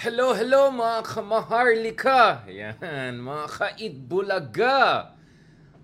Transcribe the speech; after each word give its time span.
Hello, 0.00 0.32
hello 0.32 0.72
mga 0.72 1.04
kamaharlika! 1.12 2.48
Yan, 2.48 3.20
mga 3.20 3.46
kaitbulaga! 3.52 5.12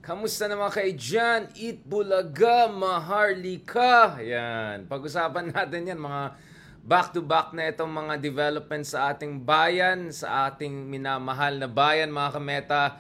Kamusta 0.01 0.49
naman 0.49 0.73
kayo 0.73 0.89
dyan? 0.97 1.53
Itbulaga, 1.53 2.65
maharlika! 2.65 4.17
Yan, 4.25 4.89
pag-usapan 4.89 5.53
natin 5.53 5.93
yan 5.93 6.01
mga 6.01 6.33
back-to-back 6.81 7.53
na 7.53 7.69
itong 7.69 7.93
mga 7.93 8.17
developments 8.17 8.97
sa 8.97 9.13
ating 9.13 9.45
bayan, 9.45 10.09
sa 10.09 10.49
ating 10.49 10.89
minamahal 10.89 11.61
na 11.61 11.69
bayan 11.69 12.09
mga 12.09 12.41
kameta. 12.41 12.97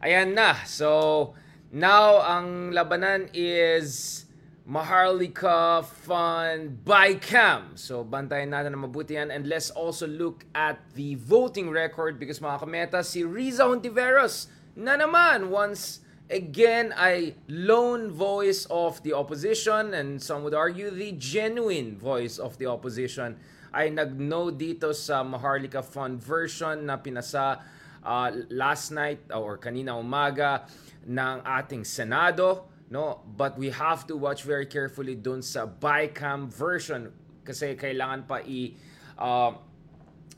Ayan 0.00 0.32
na, 0.32 0.64
so 0.64 1.36
now 1.76 2.24
ang 2.24 2.72
labanan 2.72 3.28
is 3.36 4.24
Maharlika 4.64 5.84
Fun 5.84 6.80
Bycam. 6.88 7.76
So, 7.76 8.00
bantayan 8.00 8.48
natin 8.48 8.72
na 8.72 8.80
mabuti 8.80 9.20
yan. 9.20 9.28
And 9.28 9.44
let's 9.44 9.68
also 9.68 10.08
look 10.08 10.48
at 10.56 10.80
the 10.96 11.20
voting 11.20 11.68
record 11.68 12.16
because 12.16 12.40
mga 12.40 12.64
kameta, 12.64 13.04
si 13.04 13.28
Riza 13.28 13.68
Hontiveros 13.68 14.48
na 14.72 14.96
naman 14.96 15.52
once 15.52 16.00
again 16.32 16.96
ay 16.96 17.36
lone 17.44 18.08
voice 18.08 18.64
of 18.72 18.96
the 19.04 19.12
opposition 19.12 19.92
and 19.92 20.16
some 20.16 20.40
would 20.40 20.56
argue 20.56 20.88
the 20.88 21.12
genuine 21.20 22.00
voice 22.00 22.40
of 22.40 22.56
the 22.56 22.64
opposition 22.64 23.36
ay 23.76 23.92
nag-no 23.92 24.48
dito 24.48 24.96
sa 24.96 25.20
Maharlika 25.20 25.84
Fun 25.84 26.16
version 26.16 26.88
na 26.88 26.96
pinasa 26.96 27.60
uh, 28.00 28.32
last 28.48 28.96
night 28.96 29.20
or 29.28 29.60
kanina 29.60 29.92
umaga 29.92 30.64
ng 31.04 31.44
ating 31.44 31.84
Senado 31.84 32.72
no 32.90 33.20
but 33.36 33.56
we 33.56 33.70
have 33.70 34.06
to 34.06 34.16
watch 34.16 34.44
very 34.44 34.66
carefully 34.66 35.14
dun 35.14 35.40
sa 35.40 35.64
bycam 35.64 36.48
version 36.52 37.12
kasi 37.44 37.76
kailangan 37.76 38.24
pa 38.28 38.40
i 38.44 38.76
uh, 39.20 39.52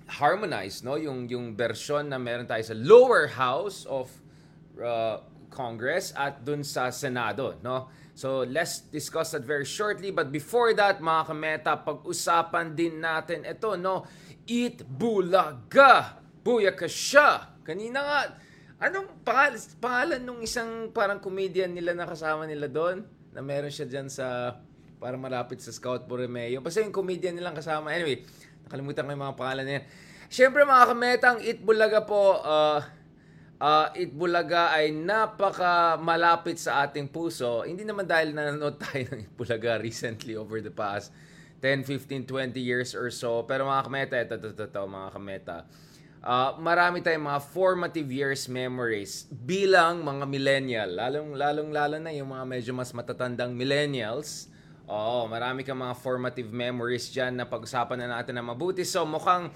harmonize 0.07 0.87
no 0.87 0.95
yung 0.95 1.27
yung 1.27 1.59
version 1.59 2.07
na 2.07 2.19
meron 2.19 2.47
tayo 2.47 2.63
sa 2.63 2.77
lower 2.79 3.27
house 3.27 3.83
of 3.91 4.07
uh, 4.79 5.19
Congress 5.51 6.13
at 6.13 6.45
dun 6.45 6.61
sa 6.61 6.93
Senado 6.93 7.57
no? 7.65 7.89
So 8.17 8.49
let's 8.49 8.81
discuss 8.89 9.37
that 9.37 9.45
very 9.45 9.65
shortly 9.65 10.13
but 10.13 10.33
before 10.33 10.73
that 10.77 11.01
mga 11.01 11.23
kameta 11.33 11.73
pag-usapan 11.81 12.77
din 12.77 13.01
natin 13.01 13.45
ito 13.45 13.77
no? 13.77 14.05
Eat 14.47 14.87
Bulaga. 14.87 16.23
Buyaka 16.47 16.87
siya. 16.87 17.59
Kanina 17.67 17.99
nga 17.99 18.21
Anong 18.77 19.25
pangalan, 19.25 19.57
pangalan 19.81 20.21
nung 20.21 20.41
isang 20.45 20.93
parang 20.93 21.17
comedian 21.17 21.73
nila 21.73 21.97
na 21.97 22.05
kasama 22.05 22.45
nila 22.45 22.69
doon? 22.69 23.09
Na 23.33 23.41
meron 23.41 23.73
siya 23.73 23.89
dyan 23.89 24.13
sa 24.13 24.61
parang 25.01 25.17
malapit 25.17 25.65
sa 25.65 25.73
Scout 25.73 26.05
Borromeo. 26.05 26.61
Basta 26.61 26.85
yung 26.85 26.93
comedian 26.93 27.33
nilang 27.33 27.57
kasama. 27.57 27.97
Anyway, 27.97 28.21
nakalimutan 28.69 29.09
ko 29.09 29.11
yung 29.17 29.25
mga 29.25 29.37
pangalan 29.41 29.65
na 29.65 29.73
yan. 29.81 29.85
Siyempre 30.29 30.69
mga 30.69 30.85
kametang, 30.93 31.39
Itbulaga 31.41 32.05
po, 32.05 32.37
uh, 32.37 32.85
uh, 33.65 33.89
Itbulaga 33.97 34.77
ay 34.77 34.93
napaka 34.93 35.97
malapit 35.97 36.61
sa 36.61 36.85
ating 36.85 37.09
puso. 37.09 37.65
Hindi 37.65 37.81
naman 37.81 38.05
dahil 38.05 38.37
nanonood 38.37 38.77
tayo 38.77 39.09
ng 39.09 39.25
Itbulaga 39.25 39.81
recently 39.81 40.37
over 40.37 40.61
the 40.61 40.73
past 40.73 41.17
10, 41.65 41.89
15, 41.89 42.29
20 42.29 42.61
years 42.61 42.93
or 42.93 43.09
so. 43.09 43.41
Pero 43.49 43.65
mga 43.65 43.89
kameta, 43.89 44.15
ito, 44.21 44.37
ito, 44.37 44.49
ito, 44.53 44.65
ito 44.69 44.81
mga 44.85 45.11
kameta 45.17 45.57
uh, 46.27 46.59
marami 46.59 46.99
tayong 47.01 47.23
mga 47.23 47.43
formative 47.55 48.11
years 48.11 48.51
memories 48.51 49.31
bilang 49.31 50.03
mga 50.03 50.25
millennial. 50.27 50.91
Lalong, 50.91 51.39
lalong 51.39 51.71
lalo 51.71 51.97
na 52.03 52.11
yung 52.11 52.35
mga 52.35 52.45
medyo 52.45 52.73
mas 52.75 52.91
matatandang 52.91 53.55
millennials. 53.55 54.51
Oo, 54.91 55.31
marami 55.31 55.63
kang 55.63 55.79
mga 55.79 55.95
formative 55.99 56.51
memories 56.51 57.11
dyan 57.11 57.39
na 57.39 57.47
pag-usapan 57.47 58.07
na 58.07 58.19
natin 58.19 58.39
na 58.39 58.43
mabuti. 58.43 58.83
So, 58.83 59.07
mukhang 59.07 59.51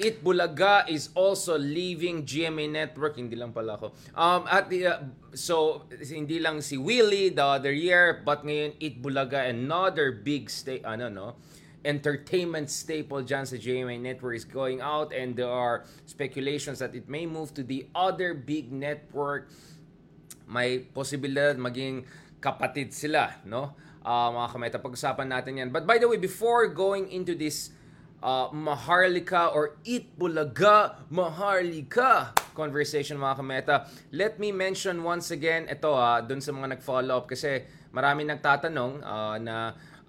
It 0.00 0.24
Bulaga 0.24 0.88
is 0.88 1.12
also 1.12 1.60
leaving 1.60 2.24
GMA 2.24 2.72
Network. 2.72 3.20
Hindi 3.20 3.36
lang 3.36 3.52
pala 3.52 3.76
ako. 3.76 3.92
Um, 4.16 4.48
at 4.48 4.72
the, 4.72 4.78
uh, 4.88 5.04
so, 5.36 5.84
hindi 5.92 6.40
lang 6.40 6.64
si 6.64 6.80
Willie 6.80 7.28
the 7.34 7.44
other 7.44 7.74
year, 7.74 8.22
but 8.24 8.46
ngayon 8.46 8.78
It 8.80 9.02
Bulaga, 9.02 9.50
another 9.50 10.14
big 10.14 10.48
state, 10.48 10.86
ano 10.88 11.12
no, 11.12 11.36
entertainment 11.84 12.68
staple 12.68 13.24
dyan 13.24 13.48
sa 13.48 13.56
GMA 13.56 13.96
Network 13.96 14.36
is 14.36 14.44
going 14.44 14.84
out 14.84 15.16
and 15.16 15.32
there 15.32 15.48
are 15.48 15.88
speculations 16.04 16.78
that 16.80 16.92
it 16.92 17.08
may 17.08 17.24
move 17.24 17.56
to 17.56 17.64
the 17.64 17.88
other 17.96 18.36
big 18.36 18.68
network. 18.68 19.48
May 20.50 20.84
posibilidad 20.84 21.56
maging 21.56 22.04
kapatid 22.42 22.92
sila, 22.92 23.40
no? 23.46 23.76
Uh, 24.00 24.32
mga 24.32 24.48
kameta, 24.48 24.76
pag-usapan 24.80 25.28
natin 25.28 25.52
yan. 25.60 25.68
But 25.68 25.84
by 25.84 26.00
the 26.00 26.08
way, 26.08 26.16
before 26.16 26.72
going 26.72 27.12
into 27.12 27.36
this 27.36 27.68
uh, 28.24 28.48
Maharlika 28.48 29.52
or 29.52 29.76
Eat 29.84 30.16
Bulaga 30.16 30.96
Maharlika 31.12 32.32
conversation 32.56 33.20
mga 33.20 33.36
kameta, 33.40 33.76
let 34.12 34.40
me 34.40 34.52
mention 34.52 35.04
once 35.04 35.30
again, 35.32 35.68
ito 35.68 35.92
ha, 35.92 36.18
uh, 36.18 36.18
dun 36.24 36.40
sa 36.40 36.52
mga 36.52 36.80
nag-follow 36.80 37.24
up 37.24 37.28
kasi 37.28 37.64
marami 37.92 38.24
nagtatanong 38.24 38.92
uh, 39.04 39.36
na 39.40 39.56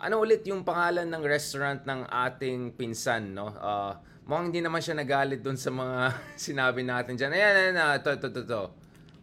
ano 0.01 0.17
ulit 0.17 0.41
yung 0.49 0.65
pangalan 0.65 1.05
ng 1.05 1.23
restaurant 1.29 1.85
ng 1.85 2.09
ating 2.09 2.73
pinsan, 2.73 3.37
no? 3.37 3.53
Uh, 3.53 3.93
mukhang 4.25 4.49
hindi 4.49 4.65
naman 4.65 4.81
siya 4.81 4.97
nagalit 4.97 5.45
doon 5.45 5.61
sa 5.61 5.69
mga 5.69 6.17
sinabi 6.49 6.81
natin 6.81 7.13
dyan. 7.13 7.29
Ayan, 7.29 7.53
ayan, 7.53 7.75
ayan, 7.77 8.01
ito, 8.01 8.09
ito, 8.09 8.27
ito, 8.33 8.41
ito. 8.41 8.63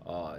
Uh, 0.06 0.38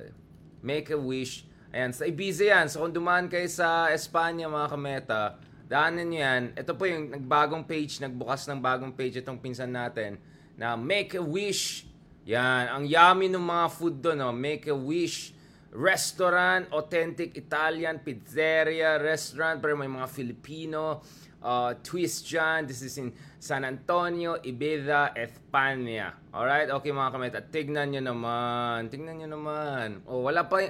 make 0.64 0.96
a 0.96 1.00
wish. 1.00 1.44
Ayan, 1.76 1.92
sa 1.92 2.08
Ibiza 2.08 2.48
yan. 2.56 2.66
So 2.72 2.88
kung 2.88 2.96
dumaan 2.96 3.28
kayo 3.28 3.46
sa 3.52 3.92
Espanya, 3.92 4.48
mga 4.48 4.68
kameta, 4.72 5.22
daanan 5.68 6.08
nyo 6.08 6.20
yan. 6.24 6.44
Ito 6.56 6.72
po 6.80 6.88
yung 6.88 7.12
nagbagong 7.12 7.68
page, 7.68 8.00
nagbukas 8.00 8.48
ng 8.48 8.64
bagong 8.64 8.96
page 8.96 9.20
itong 9.20 9.44
pinsan 9.44 9.76
natin 9.76 10.16
na 10.56 10.80
make 10.80 11.20
a 11.20 11.22
wish. 11.22 11.84
Yan, 12.24 12.72
ang 12.72 12.84
yummy 12.88 13.28
ng 13.28 13.44
mga 13.44 13.66
food 13.76 14.00
doon, 14.00 14.24
no? 14.24 14.32
make 14.32 14.72
a 14.72 14.76
wish 14.76 15.36
restaurant, 15.74 16.66
authentic 16.74 17.38
Italian 17.38 18.02
pizzeria 18.02 18.98
restaurant, 18.98 19.62
pero 19.62 19.78
may 19.78 19.90
mga 19.90 20.10
Filipino 20.10 21.02
uh, 21.44 21.78
twist 21.82 22.26
dyan. 22.28 22.68
This 22.68 22.82
is 22.82 22.98
in 22.98 23.14
San 23.40 23.64
Antonio, 23.66 24.40
Ibiza, 24.42 25.16
España. 25.16 26.16
Alright? 26.34 26.70
Okay 26.70 26.92
mga 26.92 27.12
kameta, 27.14 27.40
tignan 27.44 27.94
nyo 27.94 28.02
naman. 28.04 28.90
Tignan 28.90 29.24
nyo 29.24 29.30
naman. 29.30 29.88
Oh, 30.10 30.26
wala 30.26 30.48
pa 30.48 30.64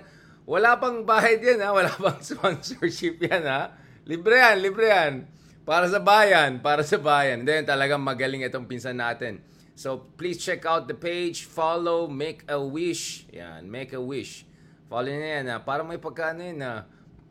wala 0.49 0.81
pang 0.81 1.05
bahid 1.05 1.45
yan 1.45 1.61
ha. 1.61 1.69
Wala 1.71 1.91
pang 1.93 2.19
sponsorship 2.25 3.21
yan 3.21 3.45
ha. 3.45 3.73
Libre 4.03 4.41
yan, 4.41 4.57
libre 4.59 4.87
yan. 4.89 5.13
Para 5.63 5.85
sa 5.85 6.01
bayan, 6.01 6.57
para 6.65 6.81
sa 6.81 6.97
bayan. 6.97 7.45
Then 7.45 7.61
talagang 7.61 8.01
magaling 8.01 8.41
itong 8.41 8.65
pinsan 8.65 8.97
natin. 8.97 9.45
So 9.79 10.11
please 10.19 10.41
check 10.41 10.67
out 10.67 10.91
the 10.91 10.97
page, 10.97 11.47
follow, 11.47 12.09
make 12.09 12.43
a 12.51 12.59
wish. 12.59 13.23
Yan, 13.31 13.69
make 13.69 13.95
a 13.95 14.01
wish. 14.01 14.48
Follow 14.89 15.13
na 15.13 15.27
yan. 15.37 15.45
Ha? 15.53 15.61
Parang 15.61 15.85
may 15.85 16.01
pagkano 16.01 16.41
yun 16.41 16.57
na 16.57 16.89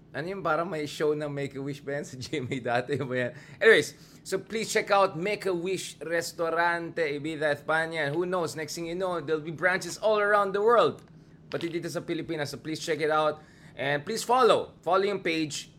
ano 0.08 0.24
yung 0.24 0.40
parang 0.40 0.64
may 0.64 0.88
show 0.88 1.12
na 1.12 1.28
Make-A-Wish 1.28 1.84
ba 1.84 2.00
yan 2.00 2.06
sa 2.06 2.16
GMA 2.22 2.64
dati 2.64 2.96
ba 2.96 3.28
yan? 3.28 3.32
Anyways, 3.60 3.92
so 4.24 4.40
please 4.40 4.70
check 4.72 4.88
out 4.88 5.18
Make-A-Wish 5.18 6.00
Restaurante 6.00 7.02
Ibiza, 7.02 7.52
España. 7.52 8.08
Who 8.08 8.24
knows, 8.24 8.56
next 8.56 8.78
thing 8.78 8.88
you 8.88 8.96
know, 8.96 9.20
there'll 9.20 9.44
be 9.44 9.52
branches 9.52 10.00
all 10.00 10.16
around 10.16 10.56
the 10.56 10.62
world. 10.62 11.02
Pati 11.50 11.68
dito 11.68 11.90
sa 11.90 12.00
Pilipinas. 12.00 12.54
So 12.54 12.62
please 12.62 12.80
check 12.80 13.02
it 13.04 13.12
out. 13.12 13.42
And 13.76 14.00
please 14.06 14.24
follow. 14.24 14.72
Follow 14.80 15.04
yung 15.04 15.20
page. 15.20 15.70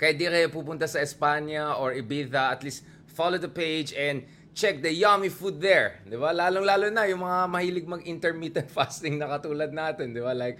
Kahit 0.00 0.16
di 0.16 0.24
kayo 0.24 0.48
pupunta 0.48 0.88
sa 0.88 1.02
España 1.02 1.76
or 1.76 1.92
Ibiza, 1.92 2.54
at 2.54 2.64
least 2.64 2.86
follow 3.12 3.36
the 3.36 3.50
page 3.50 3.92
and 3.92 4.24
check 4.56 4.80
the 4.80 4.88
yummy 4.88 5.28
food 5.28 5.60
there. 5.60 6.00
Di 6.06 6.16
ba? 6.16 6.32
Lalong-lalo 6.32 6.88
na 6.88 7.04
yung 7.04 7.20
mga 7.20 7.38
mahilig 7.50 7.86
mag-intermittent 7.86 8.70
fasting 8.76 9.18
na 9.20 9.26
katulad 9.26 9.74
natin. 9.74 10.16
Di 10.16 10.22
ba? 10.24 10.32
Like, 10.32 10.56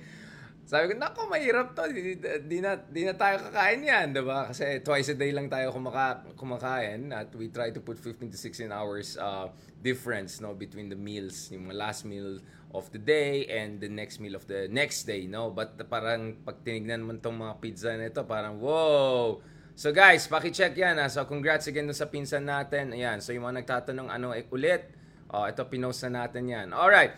sabi 0.70 0.94
ko, 0.94 1.03
nako, 1.03 1.26
mahirap 1.26 1.75
to. 1.75 1.82
Di, 1.91 2.14
di, 2.47 2.58
na, 2.62 2.78
di 2.78 3.03
na 3.03 3.19
tayo 3.19 3.42
kakain 3.42 3.82
yan, 3.82 4.14
di 4.14 4.22
ba? 4.22 4.55
Kasi 4.55 4.78
twice 4.87 5.11
a 5.11 5.19
day 5.19 5.34
lang 5.34 5.50
tayo 5.50 5.75
kumaka, 5.75 6.22
kumakain 6.38 7.11
at 7.11 7.26
we 7.34 7.50
try 7.50 7.75
to 7.75 7.82
put 7.82 7.99
15 7.99 8.31
to 8.31 8.38
16 8.38 8.70
hours 8.70 9.19
uh, 9.19 9.50
difference 9.82 10.38
no 10.38 10.55
between 10.55 10.87
the 10.87 10.94
meals, 10.94 11.50
yung 11.50 11.67
last 11.75 12.06
meal 12.06 12.38
of 12.70 12.87
the 12.94 13.02
day 13.02 13.50
and 13.50 13.82
the 13.82 13.90
next 13.90 14.22
meal 14.22 14.38
of 14.38 14.46
the 14.46 14.70
next 14.70 15.11
day, 15.11 15.26
no? 15.26 15.50
But 15.50 15.75
parang 15.90 16.38
pag 16.46 16.62
tinignan 16.62 17.02
mo 17.02 17.19
tong 17.19 17.43
mga 17.43 17.58
pizza 17.58 17.90
na 17.99 18.06
ito, 18.06 18.23
parang 18.23 18.62
wow! 18.62 19.43
So 19.75 19.90
guys, 19.90 20.31
paki-check 20.31 20.78
yan 20.78 21.02
ha. 21.02 21.11
So 21.11 21.26
congrats 21.26 21.66
again 21.66 21.90
sa 21.90 22.06
pinsan 22.06 22.46
natin. 22.46 22.94
Ayan, 22.94 23.19
so 23.19 23.34
yung 23.34 23.43
mga 23.43 23.66
nagtatanong 23.66 24.06
ano 24.06 24.31
eh, 24.38 24.46
ulit, 24.55 24.87
oh, 25.34 25.50
ito 25.50 25.66
pinost 25.66 26.06
na 26.06 26.23
natin 26.23 26.46
yan. 26.46 26.70
Alright, 26.70 27.11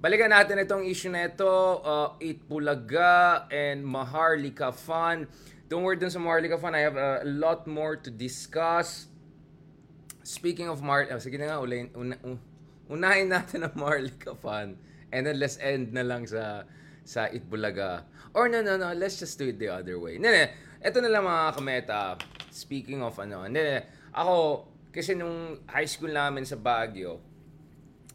Balikan 0.00 0.32
natin 0.32 0.56
itong 0.64 0.88
issue 0.88 1.12
na 1.12 1.28
ito, 1.28 1.44
uh, 1.84 2.16
Itbulaga 2.24 3.44
and 3.52 3.84
Maharlika 3.84 4.72
Fun. 4.72 5.28
Don't 5.68 5.84
worry 5.84 6.00
dun 6.00 6.08
sa 6.08 6.16
Maharlika 6.16 6.56
Fun, 6.56 6.72
I 6.72 6.88
have 6.88 6.96
a 6.96 7.20
lot 7.28 7.68
more 7.68 8.00
to 8.00 8.08
discuss. 8.08 9.12
Speaking 10.24 10.72
of 10.72 10.80
Mar... 10.80 11.04
Oh, 11.12 11.20
sige 11.20 11.36
na 11.36 11.52
nga, 11.52 11.60
ulayin, 11.60 11.92
una, 11.92 12.16
unahin 12.88 13.28
natin 13.28 13.68
ang 13.68 13.76
Maharlika 13.76 14.32
Fun. 14.40 14.80
And 15.12 15.28
then 15.28 15.36
let's 15.36 15.60
end 15.60 15.92
na 15.92 16.00
lang 16.00 16.24
sa 16.24 16.64
sa 17.04 17.28
Itbulaga. 17.28 18.08
Or 18.32 18.48
no, 18.48 18.64
no, 18.64 18.80
no, 18.80 18.96
let's 18.96 19.20
just 19.20 19.36
do 19.36 19.52
it 19.52 19.60
the 19.60 19.68
other 19.68 20.00
way. 20.00 20.16
Nene, 20.16 20.48
ito 20.80 20.96
na 21.04 21.12
lang 21.12 21.28
mga 21.28 21.60
kameta. 21.60 22.16
Speaking 22.48 23.04
of 23.04 23.20
ano, 23.20 23.44
nene, 23.52 23.84
ako, 24.16 24.64
kasi 24.96 25.12
nung 25.12 25.60
high 25.68 25.84
school 25.84 26.08
namin 26.08 26.48
sa 26.48 26.56
Baguio, 26.56 27.29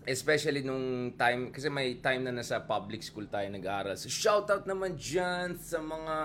especially 0.06 0.62
nung 0.62 1.18
time, 1.18 1.50
kasi 1.50 1.66
may 1.70 1.98
time 1.98 2.30
na 2.30 2.34
nasa 2.34 2.62
public 2.62 3.02
school 3.02 3.26
tayo 3.26 3.50
nag-aaral. 3.50 3.98
So, 3.98 4.06
shoutout 4.06 4.70
naman 4.70 4.94
dyan 4.94 5.58
sa 5.58 5.82
mga 5.82 6.16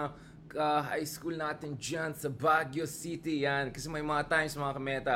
uh, 0.53 0.81
high 0.85 1.09
school 1.09 1.33
natin 1.33 1.81
dyan 1.81 2.13
sa 2.13 2.29
Baguio 2.29 2.85
City 2.85 3.49
yan. 3.49 3.73
Kasi 3.73 3.89
may 3.89 4.05
mga 4.05 4.29
times, 4.29 4.53
mga 4.61 4.75
kameta, 4.77 5.15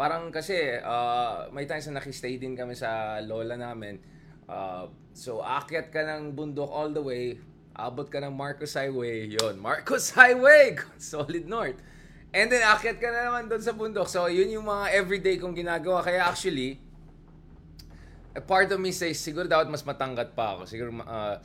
parang 0.00 0.32
kasi, 0.32 0.80
uh, 0.80 1.52
may 1.52 1.68
times 1.68 1.92
na 1.92 2.00
nakistay 2.00 2.40
din 2.40 2.56
kami 2.56 2.72
sa 2.72 3.20
lola 3.20 3.60
namin. 3.60 4.00
Uh, 4.48 4.88
so, 5.12 5.44
akyat 5.44 5.92
ka 5.92 6.00
ng 6.00 6.32
bundok 6.32 6.72
all 6.72 6.88
the 6.88 7.04
way, 7.04 7.36
abot 7.76 8.08
ka 8.08 8.16
ng 8.24 8.32
Marcos 8.32 8.72
Highway, 8.72 9.28
yon 9.28 9.60
Marcos 9.60 10.16
Highway! 10.16 10.80
Solid 10.96 11.44
North. 11.44 11.76
And 12.32 12.48
then, 12.48 12.64
akyat 12.64 12.96
ka 12.96 13.12
na 13.12 13.28
naman 13.28 13.52
doon 13.52 13.60
sa 13.60 13.76
bundok. 13.76 14.08
So, 14.08 14.24
yun 14.32 14.48
yung 14.48 14.64
mga 14.64 14.96
everyday 14.96 15.36
kong 15.36 15.52
ginagawa. 15.52 16.00
Kaya 16.00 16.24
actually, 16.24 16.80
a 18.34 18.42
part 18.42 18.70
of 18.70 18.78
me 18.78 18.94
says, 18.94 19.18
siguro 19.18 19.50
dapat 19.50 19.66
mas 19.70 19.82
matangkat 19.82 20.34
pa 20.38 20.58
ako. 20.58 20.62
Siguro 20.68 20.90
uh, 21.02 21.36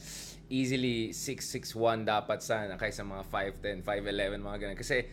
easily 0.50 1.10
6'6'1 1.10 2.06
dapat 2.06 2.40
sana 2.46 2.78
kaysa 2.78 3.02
mga 3.02 3.26
5'10, 3.30 3.82
5'11, 3.82 4.42
mga 4.42 4.58
ganun. 4.62 4.78
Kasi 4.78 5.06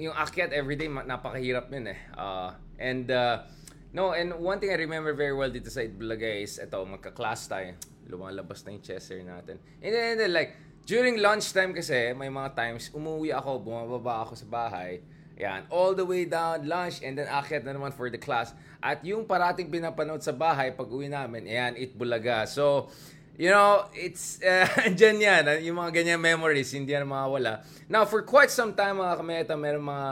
yung 0.00 0.14
akyat 0.16 0.50
everyday, 0.50 0.90
napakahirap 0.90 1.70
yun 1.70 1.94
eh. 1.94 2.00
Uh, 2.18 2.50
and, 2.80 3.10
uh, 3.14 3.46
no, 3.94 4.16
and 4.16 4.34
one 4.34 4.58
thing 4.58 4.74
I 4.74 4.78
remember 4.80 5.14
very 5.14 5.34
well 5.34 5.50
dito 5.50 5.70
sa 5.70 5.86
Itbulaga 5.86 6.26
is, 6.26 6.58
ito, 6.58 6.78
magka-class 6.82 7.46
tayo. 7.46 7.78
Lumalabas 8.10 8.66
na 8.66 8.74
yung 8.74 8.82
chest 8.82 9.14
natin. 9.14 9.62
And 9.78 9.92
then, 9.94 10.04
and 10.14 10.18
then, 10.18 10.32
like, 10.34 10.58
during 10.82 11.22
lunchtime 11.22 11.70
kasi, 11.70 12.10
may 12.18 12.26
mga 12.26 12.58
times, 12.58 12.90
umuwi 12.90 13.30
ako, 13.30 13.62
bumababa 13.62 14.26
ako 14.26 14.34
sa 14.34 14.46
bahay, 14.50 14.98
yan, 15.40 15.64
all 15.72 15.96
the 15.96 16.04
way 16.04 16.28
down, 16.28 16.68
lunch, 16.68 17.00
and 17.00 17.16
then 17.16 17.24
akyat 17.24 17.64
na 17.64 17.72
naman 17.72 17.96
for 17.96 18.12
the 18.12 18.20
class. 18.20 18.52
At 18.84 19.00
yung 19.00 19.24
parating 19.24 19.72
pinapanood 19.72 20.20
sa 20.20 20.36
bahay 20.36 20.76
pag 20.76 20.84
uwi 20.92 21.08
namin, 21.08 21.48
yan, 21.48 21.80
Itbulaga. 21.80 22.44
So, 22.44 22.92
you 23.40 23.48
know, 23.48 23.88
it's, 23.96 24.36
uh, 24.44 24.68
yan, 24.92 25.48
ah, 25.48 25.56
yung 25.56 25.80
mga 25.80 26.04
ganyan 26.04 26.20
memories, 26.20 26.68
hindi 26.76 26.92
yan 26.92 27.08
mawawala. 27.08 27.64
Now, 27.88 28.04
for 28.04 28.20
quite 28.20 28.52
some 28.52 28.76
time, 28.76 29.00
mga 29.00 29.16
kameta, 29.16 29.52
meron 29.56 29.88
mga 29.88 30.08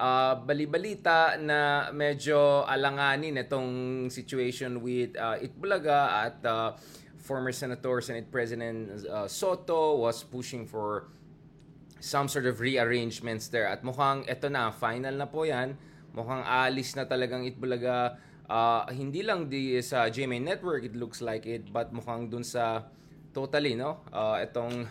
uh, 0.00 0.34
bali-balita 0.40 1.36
na 1.36 1.92
medyo 1.92 2.64
alanganin 2.64 3.36
itong 3.36 4.08
situation 4.08 4.80
with 4.80 5.12
uh, 5.20 5.36
Itbulaga 5.36 6.32
at 6.32 6.36
uh, 6.48 6.72
former 7.20 7.52
Senator, 7.52 8.00
Senate 8.00 8.32
President 8.32 9.04
uh, 9.06 9.28
Soto 9.28 10.00
was 10.02 10.24
pushing 10.24 10.66
for 10.66 11.12
some 12.02 12.26
sort 12.26 12.50
of 12.50 12.58
rearrangements 12.58 13.46
there. 13.46 13.70
At 13.70 13.86
mukhang 13.86 14.26
ito 14.26 14.50
na, 14.50 14.74
final 14.74 15.14
na 15.14 15.30
po 15.30 15.46
yan. 15.46 15.78
Mukhang 16.10 16.42
alis 16.42 16.98
na 16.98 17.06
talagang 17.06 17.46
Itbulaga. 17.46 18.18
Uh, 18.50 18.82
hindi 18.90 19.22
lang 19.22 19.46
di 19.46 19.78
sa 19.78 20.10
GMA 20.10 20.42
Network, 20.42 20.82
it 20.82 20.98
looks 20.98 21.22
like 21.22 21.46
it, 21.46 21.70
but 21.70 21.94
mukhang 21.94 22.26
dun 22.26 22.42
sa 22.42 22.90
totally, 23.30 23.78
no? 23.78 24.02
Uh, 24.10 24.42
itong 24.42 24.90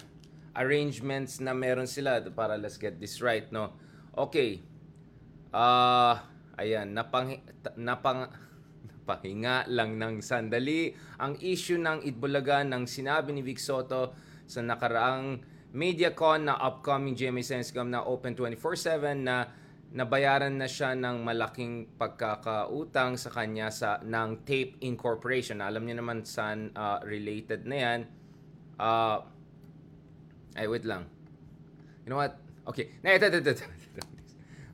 arrangements 0.55 1.43
na 1.43 1.51
meron 1.51 1.85
sila 1.85 2.23
para 2.31 2.55
let's 2.55 2.79
get 2.79 2.95
this 2.95 3.19
right, 3.19 3.51
no? 3.51 3.75
Okay. 4.15 4.63
Uh, 5.51 6.15
ayan, 6.55 6.95
napang, 6.95 7.43
napang, 7.75 8.31
napahinga 9.11 9.67
lang 9.67 9.99
ng 9.99 10.23
sandali 10.23 10.95
ang 11.19 11.35
issue 11.43 11.75
ng 11.75 12.07
Itbulaga 12.07 12.63
ng 12.63 12.87
sinabi 12.87 13.35
ni 13.35 13.43
Vic 13.43 13.59
Soto 13.59 14.15
sa 14.47 14.63
nakaraang 14.63 15.43
MediaCon 15.71 16.51
na 16.51 16.59
upcoming 16.59 17.15
GMA 17.15 17.43
Senscom 17.43 17.87
na 17.87 18.03
open 18.03 18.35
24/7 18.35 19.23
na 19.23 19.47
nabayaran 19.91 20.55
na 20.55 20.67
siya 20.67 20.95
ng 20.95 21.23
malaking 21.23 21.95
pagkakautang 21.99 23.19
sa 23.19 23.29
kanya 23.31 23.67
sa 23.71 23.99
ng 24.03 24.47
Tape 24.47 24.79
Incorporation. 24.83 25.59
Alam 25.59 25.87
niyo 25.87 25.99
naman 25.99 26.23
saan 26.23 26.71
uh, 26.75 26.99
related 27.03 27.67
na 27.67 27.75
'yan. 27.75 27.99
Uh, 28.79 29.19
ay, 30.55 30.67
wait 30.67 30.83
lang. 30.83 31.07
You 32.03 32.11
know 32.11 32.19
what? 32.19 32.35
Okay. 32.67 32.91
Na, 32.99 33.15
ito, 33.15 33.31
ito, 33.31 33.39
ito. 33.39 33.65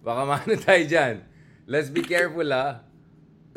Baka 0.05 0.21
maano 0.25 0.53
tayo 0.57 0.81
dyan. 0.87 1.21
Let's 1.67 1.91
be 1.91 2.01
careful, 2.01 2.47
ha? 2.49 2.86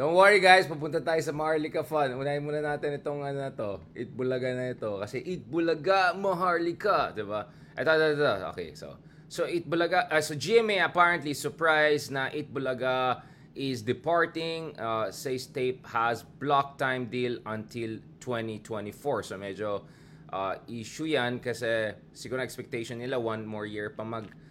Don't 0.00 0.17
worry 0.17 0.41
guys, 0.41 0.64
pupunta 0.64 0.97
tayo 0.97 1.20
sa 1.20 1.29
Maharlika 1.29 1.85
Fun. 1.85 2.17
Unahin 2.17 2.41
muna 2.41 2.64
natin 2.64 2.97
itong 2.97 3.20
ano 3.20 3.37
na 3.37 3.52
to, 3.52 3.85
Itbulaga 3.93 4.49
na 4.56 4.73
ito. 4.73 4.97
Kasi 4.97 5.20
Itbulaga, 5.20 6.17
Maharlika, 6.17 7.12
di 7.12 7.20
ba? 7.20 7.44
Ito, 7.76 7.91
ito, 8.00 8.06
ito. 8.17 8.32
Okay, 8.49 8.73
so. 8.73 8.97
So 9.29 9.44
Itbulaga, 9.44 10.08
uh, 10.08 10.25
so 10.25 10.32
GMA 10.32 10.81
apparently 10.81 11.37
surprised 11.37 12.17
na 12.17 12.32
Itbulaga 12.32 13.20
is 13.52 13.85
departing. 13.85 14.73
Uh, 14.81 15.12
says 15.12 15.44
tape 15.52 15.85
has 15.85 16.25
block 16.25 16.81
time 16.81 17.12
deal 17.12 17.37
until 17.44 18.00
2024. 18.25 18.96
So 19.29 19.37
medyo 19.37 19.85
uh, 20.32 20.64
issue 20.64 21.12
yan 21.12 21.44
kasi 21.44 21.93
siguro 22.17 22.41
expectation 22.41 23.05
nila 23.05 23.20
one 23.20 23.44
more 23.44 23.69
year 23.69 23.93
pa 23.93 24.08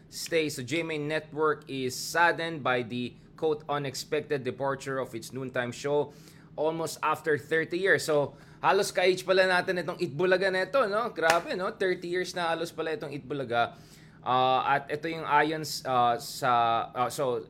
mag-stay. 0.10 0.50
So 0.50 0.64
GMA 0.64 1.00
Network 1.00 1.64
is 1.68 1.96
saddened 1.96 2.64
by 2.64 2.82
the 2.82 3.14
quote 3.38 3.64
unexpected 3.70 4.44
departure 4.44 5.00
of 5.00 5.14
its 5.16 5.32
noontime 5.32 5.72
show 5.72 6.12
almost 6.56 6.98
after 7.04 7.38
30 7.38 7.78
years. 7.78 8.04
So, 8.04 8.34
halos 8.60 8.92
ka-age 8.92 9.24
pala 9.24 9.48
natin 9.48 9.80
itong 9.80 9.96
Itbulaga 9.96 10.52
na 10.52 10.68
ito, 10.68 10.84
no? 10.92 11.08
Grabe, 11.16 11.56
no? 11.56 11.72
30 11.72 12.04
years 12.04 12.36
na 12.36 12.52
halos 12.52 12.76
pala 12.76 12.92
itong 12.92 13.16
Itbulaga. 13.16 13.80
Uh, 14.20 14.60
at 14.68 14.92
ito 14.92 15.08
yung 15.08 15.24
ayon 15.24 15.64
uh, 15.88 16.20
sa... 16.20 16.52
Uh, 16.92 17.08
so, 17.08 17.48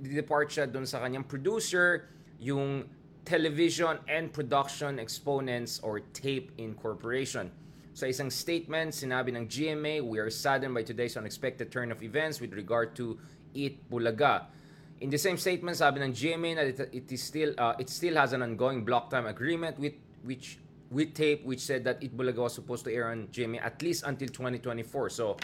depart 0.00 0.48
siya 0.48 0.64
dun 0.64 0.88
sa 0.88 1.04
kanyang 1.04 1.28
producer, 1.28 2.08
yung 2.40 2.88
Television 3.28 4.00
and 4.08 4.32
Production 4.32 4.96
Exponents 4.96 5.84
or 5.84 6.00
TAPE 6.16 6.56
Incorporation. 6.56 7.52
Sa 7.96 8.04
isang 8.04 8.28
statement, 8.28 8.92
sinabi 8.92 9.32
ng 9.32 9.48
GMA, 9.48 10.04
we 10.04 10.20
are 10.20 10.28
saddened 10.28 10.76
by 10.76 10.84
today's 10.84 11.16
unexpected 11.16 11.72
turn 11.72 11.88
of 11.88 12.04
events 12.04 12.44
with 12.44 12.52
regard 12.52 12.92
to 12.92 13.16
Itbulaga. 13.56 14.52
In 15.00 15.08
the 15.08 15.16
same 15.16 15.40
statement, 15.40 15.80
sabi 15.80 16.04
ng 16.04 16.12
GMA 16.12 16.60
na 16.60 16.68
it, 16.68 16.76
it 16.92 17.08
is 17.08 17.24
still 17.24 17.56
uh, 17.56 17.72
it 17.80 17.88
still 17.88 18.20
has 18.20 18.36
an 18.36 18.44
ongoing 18.44 18.84
block 18.84 19.08
time 19.08 19.24
agreement 19.24 19.80
with 19.80 19.96
which 20.28 20.60
with 20.92 21.16
tape 21.16 21.40
which 21.48 21.64
said 21.64 21.88
that 21.88 22.04
Itbulaga 22.04 22.44
was 22.44 22.52
supposed 22.52 22.84
to 22.84 22.92
air 22.92 23.08
on 23.08 23.32
GMA 23.32 23.64
at 23.64 23.80
least 23.80 24.04
until 24.04 24.28
2024. 24.28 25.08
So 25.08 25.40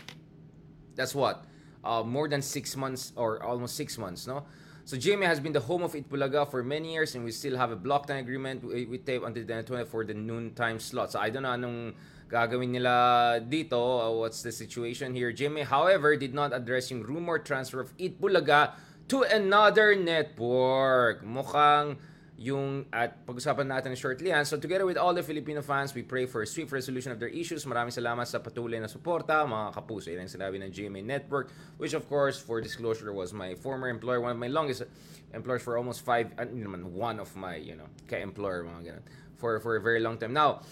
that's 0.92 1.16
what 1.16 1.48
uh, 1.80 2.04
more 2.04 2.28
than 2.28 2.44
six 2.44 2.76
months 2.76 3.16
or 3.16 3.40
almost 3.40 3.80
six 3.80 3.96
months, 3.96 4.28
no? 4.28 4.44
So 4.84 4.96
GMA 4.96 5.26
has 5.26 5.38
been 5.38 5.52
the 5.52 5.60
home 5.62 5.82
of 5.84 5.94
Itbulaga 5.94 6.50
for 6.50 6.62
many 6.64 6.92
years 6.92 7.14
and 7.14 7.24
we 7.24 7.30
still 7.30 7.56
have 7.56 7.70
a 7.70 7.76
block 7.76 8.06
time 8.06 8.18
agreement 8.18 8.64
with, 8.64 9.06
tape 9.06 9.22
until 9.22 9.42
2020 9.42 9.84
for 9.86 10.04
the 10.04 10.14
noon 10.14 10.54
time 10.54 10.80
slot. 10.80 11.12
So 11.12 11.20
I 11.20 11.30
don't 11.30 11.44
know 11.44 11.54
anong 11.54 11.94
gagawin 12.28 12.74
nila 12.74 13.38
dito. 13.46 13.78
Uh, 13.78 14.10
what's 14.18 14.42
the 14.42 14.50
situation 14.50 15.14
here? 15.14 15.32
GMA, 15.32 15.64
however, 15.64 16.16
did 16.16 16.34
not 16.34 16.52
address 16.52 16.90
yung 16.90 17.02
rumor 17.06 17.38
transfer 17.38 17.78
of 17.78 17.96
Itbulaga 17.96 18.74
to 19.06 19.22
another 19.22 19.94
network. 19.94 21.22
Mukhang 21.22 22.02
yung 22.42 22.90
at 22.90 23.22
pag-usapan 23.22 23.70
natin 23.70 23.94
shortly 23.94 24.34
yan. 24.34 24.42
So 24.42 24.58
together 24.58 24.82
with 24.82 24.98
all 24.98 25.14
the 25.14 25.22
Filipino 25.22 25.62
fans, 25.62 25.94
we 25.94 26.02
pray 26.02 26.26
for 26.26 26.42
a 26.42 26.48
swift 26.48 26.74
resolution 26.74 27.14
of 27.14 27.22
their 27.22 27.30
issues. 27.30 27.62
Maraming 27.62 27.94
salamat 27.94 28.26
sa 28.26 28.42
patuloy 28.42 28.82
na 28.82 28.90
suporta, 28.90 29.46
mga 29.46 29.70
kapuso. 29.78 30.10
Yan 30.10 30.26
ang 30.26 30.34
sinabi 30.34 30.58
ng 30.58 30.74
GMA 30.74 31.06
Network, 31.06 31.54
which 31.78 31.94
of 31.94 32.02
course, 32.10 32.42
for 32.42 32.58
disclosure, 32.58 33.14
was 33.14 33.30
my 33.30 33.54
former 33.54 33.86
employer, 33.86 34.18
one 34.18 34.34
of 34.34 34.42
my 34.42 34.50
longest 34.50 34.82
employers 35.30 35.62
for 35.62 35.78
almost 35.78 36.02
five, 36.02 36.34
uh, 36.34 36.42
naman, 36.42 36.82
one 36.90 37.22
of 37.22 37.30
my, 37.38 37.54
you 37.54 37.78
know, 37.78 37.86
ka-employer, 38.10 38.66
mga 38.66 38.82
ganun, 38.90 39.04
for, 39.38 39.62
for 39.62 39.78
a 39.78 39.82
very 39.82 40.02
long 40.02 40.18
time. 40.18 40.34
Now, 40.34 40.66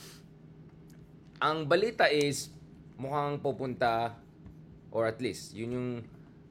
ang 1.39 1.71
balita 1.71 2.11
is, 2.11 2.51
mukhang 2.99 3.39
pupunta, 3.39 4.19
or 4.91 5.07
at 5.07 5.23
least, 5.23 5.55
yun 5.55 5.71
yung 5.71 5.91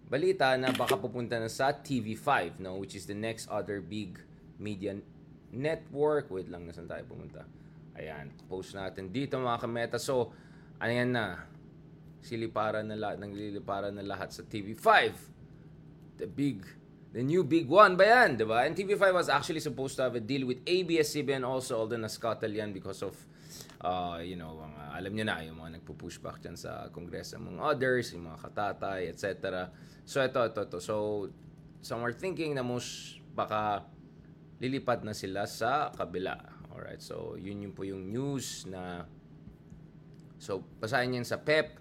balita 0.07 0.55
na 0.55 0.71
baka 0.71 0.95
pupunta 0.95 1.35
na 1.35 1.51
sa 1.51 1.75
TV5, 1.75 2.63
no? 2.63 2.79
Which 2.79 2.95
is 2.95 3.03
the 3.03 3.13
next 3.13 3.51
other 3.51 3.83
big 3.83 4.28
media 4.59 4.93
network. 5.49 6.29
Wait 6.29 6.51
lang, 6.51 6.67
nasan 6.67 6.85
tayo 6.85 7.01
pumunta? 7.07 7.47
Ayan, 7.97 8.29
post 8.45 8.75
natin 8.77 9.09
dito 9.09 9.39
mga 9.39 9.59
kameta. 9.59 9.97
So, 9.97 10.31
ayan 10.77 11.15
na. 11.15 11.47
Siliparan 12.19 12.91
na 12.91 12.99
lahat, 12.99 13.23
nangliliparan 13.23 13.95
na 13.95 14.03
lahat 14.03 14.35
sa 14.35 14.43
TV5. 14.43 15.15
The 16.19 16.27
big, 16.27 16.67
the 17.15 17.23
new 17.23 17.47
big 17.47 17.71
one 17.71 17.95
ba 17.95 18.05
yan? 18.05 18.35
Diba? 18.35 18.67
And 18.67 18.75
TV5 18.75 19.15
was 19.15 19.27
actually 19.31 19.63
supposed 19.63 19.95
to 19.97 20.03
have 20.03 20.19
a 20.19 20.23
deal 20.23 20.43
with 20.43 20.59
ABS-CBN 20.67 21.47
also, 21.47 21.79
although 21.79 21.99
naskatal 21.99 22.51
yan 22.51 22.75
because 22.75 22.99
of 23.01 23.15
uh, 23.81 24.19
you 24.23 24.35
know, 24.35 24.59
mga, 24.59 24.83
alam 24.99 25.11
niyo 25.15 25.25
na, 25.25 25.35
yung 25.43 25.57
mga 25.59 25.79
nagpo-push 25.79 26.19
back 26.19 26.43
dyan 26.43 26.59
sa 26.59 26.91
Kongreso, 26.91 27.39
among 27.39 27.63
others, 27.63 28.11
yung 28.11 28.27
mga 28.27 28.39
katatay, 28.43 29.07
etc. 29.11 29.67
So, 30.03 30.19
ito, 30.19 30.39
ito, 30.43 30.61
ito. 30.67 30.79
So, 30.83 31.27
some 31.79 32.03
are 32.03 32.15
thinking 32.15 32.55
na 32.55 32.63
most 32.63 33.19
baka 33.31 33.87
lilipad 34.59 35.01
na 35.07 35.15
sila 35.15 35.47
sa 35.47 35.91
kabila. 35.95 36.35
Alright, 36.71 37.01
so 37.01 37.35
yun 37.39 37.63
yung 37.63 37.75
po 37.75 37.83
yung 37.83 38.11
news 38.11 38.67
na 38.67 39.07
So, 40.39 40.63
basahin 40.79 41.11
niyan 41.13 41.27
sa 41.27 41.35
PEP. 41.35 41.75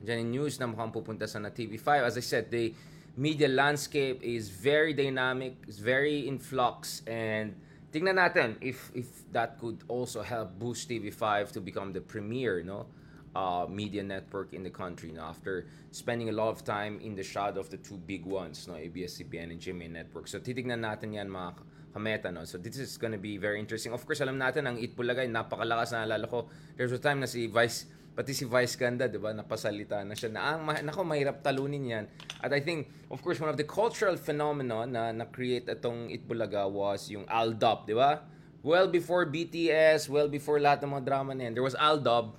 Diyan 0.00 0.18
yung 0.24 0.32
news 0.42 0.56
na 0.56 0.66
mukhang 0.66 0.90
pupunta 0.90 1.28
sa 1.28 1.38
na 1.38 1.52
TV5. 1.52 2.08
As 2.08 2.16
I 2.16 2.24
said, 2.24 2.48
the 2.48 2.72
media 3.20 3.52
landscape 3.52 4.24
is 4.24 4.48
very 4.48 4.96
dynamic, 4.96 5.60
is 5.68 5.76
very 5.78 6.24
in 6.24 6.40
flux, 6.40 7.04
and 7.04 7.52
tingnan 7.92 8.16
natin 8.16 8.56
if 8.64 8.88
if 8.96 9.28
that 9.32 9.60
could 9.60 9.84
also 9.88 10.24
help 10.24 10.56
boost 10.56 10.88
TV5 10.88 11.52
to 11.52 11.60
become 11.60 11.92
the 11.92 12.00
premier, 12.00 12.64
no? 12.64 12.88
Uh, 13.36 13.68
media 13.68 14.02
network 14.02 14.56
in 14.56 14.64
the 14.64 14.72
country 14.72 15.12
no? 15.12 15.20
after 15.20 15.68
spending 15.92 16.32
a 16.32 16.32
lot 16.32 16.48
of 16.48 16.64
time 16.64 16.98
in 17.04 17.14
the 17.14 17.22
shadow 17.22 17.60
of 17.60 17.68
the 17.68 17.76
two 17.76 18.00
big 18.08 18.24
ones, 18.24 18.66
no? 18.66 18.74
ABS-CBN 18.74 19.52
and 19.52 19.60
GMA 19.60 19.92
Network. 19.92 20.26
So 20.26 20.40
titignan 20.40 20.80
natin 20.80 21.12
yan 21.12 21.28
mga 21.28 21.60
kameta, 21.92 22.32
no? 22.32 22.44
So 22.44 22.58
this 22.58 22.76
is 22.76 22.96
gonna 22.96 23.20
be 23.20 23.36
very 23.36 23.58
interesting. 23.58 23.92
Of 23.92 24.04
course, 24.04 24.20
alam 24.20 24.36
natin 24.36 24.68
ang 24.68 24.76
Itbulagay, 24.76 25.26
napakalakas 25.30 25.92
na 25.96 26.04
alala 26.04 26.28
ko. 26.28 26.48
There's 26.76 26.92
a 26.92 27.00
time 27.00 27.20
na 27.20 27.28
si 27.28 27.48
Vice 27.48 27.98
pati 28.18 28.34
si 28.34 28.50
Vice 28.50 28.74
Ganda, 28.74 29.06
'di 29.06 29.22
ba, 29.22 29.30
napasalita 29.30 30.02
na 30.02 30.18
siya 30.18 30.34
na 30.34 30.58
ang 30.58 30.66
ma- 30.66 30.82
nako 30.82 31.06
mahirap 31.06 31.38
talunin 31.38 31.86
'yan. 31.86 32.04
At 32.42 32.50
I 32.50 32.58
think 32.58 32.90
of 33.14 33.22
course 33.22 33.38
one 33.38 33.46
of 33.46 33.54
the 33.54 33.62
cultural 33.62 34.18
phenomenon 34.18 34.90
na 34.90 35.14
na-create 35.14 35.70
itong 35.70 36.10
Itbulaga 36.10 36.66
was 36.66 37.06
yung 37.14 37.22
Aldab, 37.30 37.86
'di 37.86 37.94
ba? 37.94 38.26
Well 38.66 38.90
before 38.90 39.22
BTS, 39.30 40.10
well 40.10 40.26
before 40.26 40.58
lahat 40.58 40.82
ng 40.82 40.98
mga 40.98 41.04
drama 41.06 41.30
na 41.30 41.46
yan, 41.46 41.54
there 41.54 41.62
was 41.62 41.78
Aldab. 41.78 42.34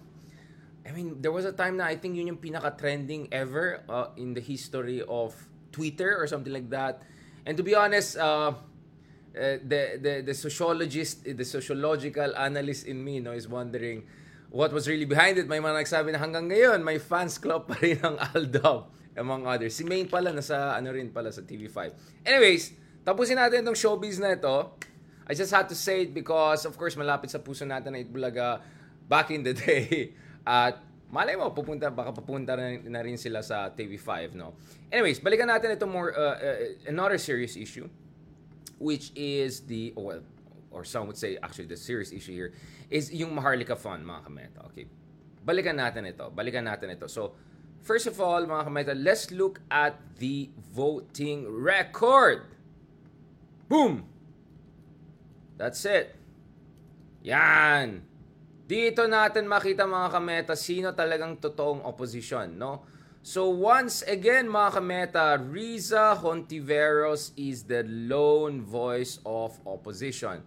I 0.83 0.91
mean, 0.91 1.23
there 1.23 1.31
was 1.31 1.47
a 1.47 1.55
time 1.55 1.79
na 1.79 1.87
I 1.87 1.95
think 1.95 2.19
yun 2.19 2.27
yung 2.27 2.43
pinaka-trending 2.43 3.31
ever 3.31 3.79
uh, 3.87 4.11
in 4.19 4.35
the 4.35 4.43
history 4.43 4.99
of 5.07 5.31
Twitter 5.71 6.11
or 6.11 6.27
something 6.27 6.51
like 6.51 6.67
that. 6.75 7.07
And 7.47 7.55
to 7.55 7.63
be 7.63 7.71
honest, 7.71 8.19
uh, 8.19 8.51
uh, 9.35 9.61
the, 9.61 9.99
the 10.01 10.13
the 10.25 10.35
sociologist, 10.35 11.25
the 11.25 11.45
sociological 11.45 12.33
analyst 12.35 12.85
in 12.85 13.03
me, 13.03 13.19
no, 13.19 13.31
is 13.31 13.47
wondering 13.47 14.03
what 14.49 14.73
was 14.73 14.89
really 14.89 15.05
behind 15.05 15.37
it. 15.37 15.45
May 15.45 15.61
mga 15.61 15.85
nagsabi 15.85 16.13
na 16.13 16.19
hanggang 16.19 16.49
ngayon, 16.49 16.81
may 16.81 16.97
fans 16.97 17.37
club 17.37 17.69
pa 17.69 17.77
rin 17.81 18.01
ng 18.01 18.17
Aldab, 18.33 18.89
among 19.17 19.45
others. 19.45 19.77
Si 19.77 19.85
Main 19.85 20.09
pala, 20.09 20.33
nasa 20.33 20.73
ano 20.73 20.89
rin 20.89 21.13
pala 21.13 21.29
sa 21.29 21.45
TV5. 21.45 21.93
Anyways, 22.25 22.73
tapusin 23.05 23.37
natin 23.37 23.61
itong 23.61 23.77
showbiz 23.77 24.17
na 24.17 24.33
ito. 24.33 24.73
I 25.29 25.37
just 25.37 25.53
had 25.53 25.69
to 25.69 25.77
say 25.77 26.09
it 26.09 26.11
because, 26.11 26.65
of 26.65 26.73
course, 26.73 26.97
malapit 26.97 27.29
sa 27.29 27.37
puso 27.37 27.61
natin 27.61 27.93
na 27.93 28.01
Itbulaga 28.01 28.65
back 29.05 29.29
in 29.29 29.45
the 29.45 29.53
day. 29.61 30.17
At 30.41 30.81
malay 31.13 31.37
mo, 31.37 31.53
pupunta, 31.53 31.93
baka 31.93 32.09
papunta 32.13 32.57
na, 32.57 32.99
rin 33.05 33.13
sila 33.13 33.45
sa 33.45 33.69
TV5, 33.69 34.33
no? 34.33 34.57
Anyways, 34.89 35.21
balikan 35.21 35.45
natin 35.45 35.77
ito 35.77 35.85
more, 35.85 36.17
uh, 36.17 36.37
uh, 36.37 36.57
another 36.89 37.21
serious 37.21 37.53
issue, 37.53 37.85
which 38.79 39.11
is 39.13 39.67
the, 39.67 39.93
well, 39.95 40.23
or 40.71 40.83
some 40.87 41.05
would 41.05 41.17
say 41.19 41.37
actually 41.43 41.67
the 41.67 41.77
serious 41.77 42.11
issue 42.11 42.33
here, 42.33 42.51
is 42.89 43.11
yung 43.13 43.35
Maharlika 43.35 43.77
Fund, 43.77 44.07
mga 44.07 44.21
kameta. 44.25 44.59
Okay. 44.71 44.87
Balikan 45.45 45.77
natin 45.77 46.07
ito. 46.07 46.31
Balikan 46.31 46.65
natin 46.65 46.95
ito. 46.95 47.05
So, 47.11 47.35
first 47.83 48.07
of 48.07 48.17
all, 48.17 48.41
mga 48.47 48.63
kameta, 48.65 48.93
let's 48.95 49.29
look 49.29 49.61
at 49.69 49.99
the 50.17 50.49
voting 50.73 51.45
record. 51.45 52.49
Boom! 53.69 54.07
That's 55.59 55.83
it. 55.85 56.15
Yan. 57.27 58.07
Dito 58.69 59.09
natin 59.09 59.49
makita 59.49 59.83
mga 59.83 60.09
kameta 60.13 60.53
sino 60.55 60.93
talagang 60.95 61.35
totoong 61.41 61.83
opposition, 61.83 62.55
no? 62.55 62.85
So 63.29 63.53
once 63.53 64.01
again 64.09 64.49
mga 64.49 64.81
kameta, 64.81 65.37
Riza 65.37 66.17
Hontiveros 66.17 67.29
is 67.37 67.61
the 67.69 67.85
lone 67.85 68.65
voice 68.65 69.21
of 69.21 69.53
opposition. 69.69 70.41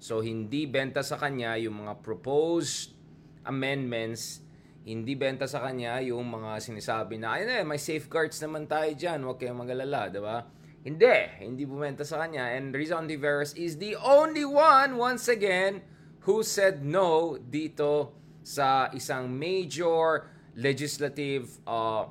So 0.00 0.24
hindi 0.24 0.64
benta 0.64 1.04
sa 1.04 1.20
kanya 1.20 1.52
yung 1.60 1.84
mga 1.84 2.00
proposed 2.00 2.96
amendments, 3.44 4.40
hindi 4.88 5.12
benta 5.20 5.44
sa 5.44 5.68
kanya 5.68 6.00
yung 6.00 6.24
mga 6.32 6.64
sinasabi 6.64 7.20
na, 7.20 7.36
ayun 7.36 7.60
eh, 7.60 7.60
may 7.60 7.76
safeguards 7.76 8.40
naman 8.40 8.64
tayo 8.64 8.88
dyan, 8.96 9.20
huwag 9.20 9.36
kayong 9.36 9.60
magalala, 9.60 10.08
di 10.08 10.24
ba? 10.24 10.48
Hindi, 10.80 11.44
hindi 11.44 11.68
bumenta 11.68 12.08
sa 12.08 12.24
kanya. 12.24 12.56
And 12.56 12.72
Riza 12.72 12.96
Hontiveros 12.96 13.52
is 13.52 13.76
the 13.76 14.00
only 14.00 14.48
one, 14.48 14.96
once 14.96 15.28
again, 15.28 15.84
who 16.24 16.40
said 16.40 16.80
no 16.80 17.36
dito 17.36 18.16
sa 18.40 18.88
isang 18.96 19.28
major 19.28 20.33
legislative 20.56 21.50
uh, 21.66 22.06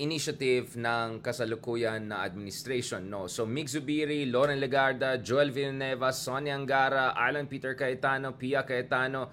initiative 0.00 0.80
ng 0.80 1.20
kasalukuyan 1.20 2.08
na 2.08 2.24
administration. 2.24 3.04
No? 3.04 3.28
So, 3.28 3.44
Mig 3.44 3.68
Zubiri, 3.68 4.24
Lauren 4.24 4.58
Legarda, 4.58 5.20
Joel 5.20 5.52
Villanueva, 5.52 6.12
Sonia 6.12 6.56
Angara, 6.56 7.12
Alan 7.12 7.46
Peter 7.46 7.76
Cayetano, 7.76 8.32
Pia 8.32 8.64
Cayetano, 8.64 9.28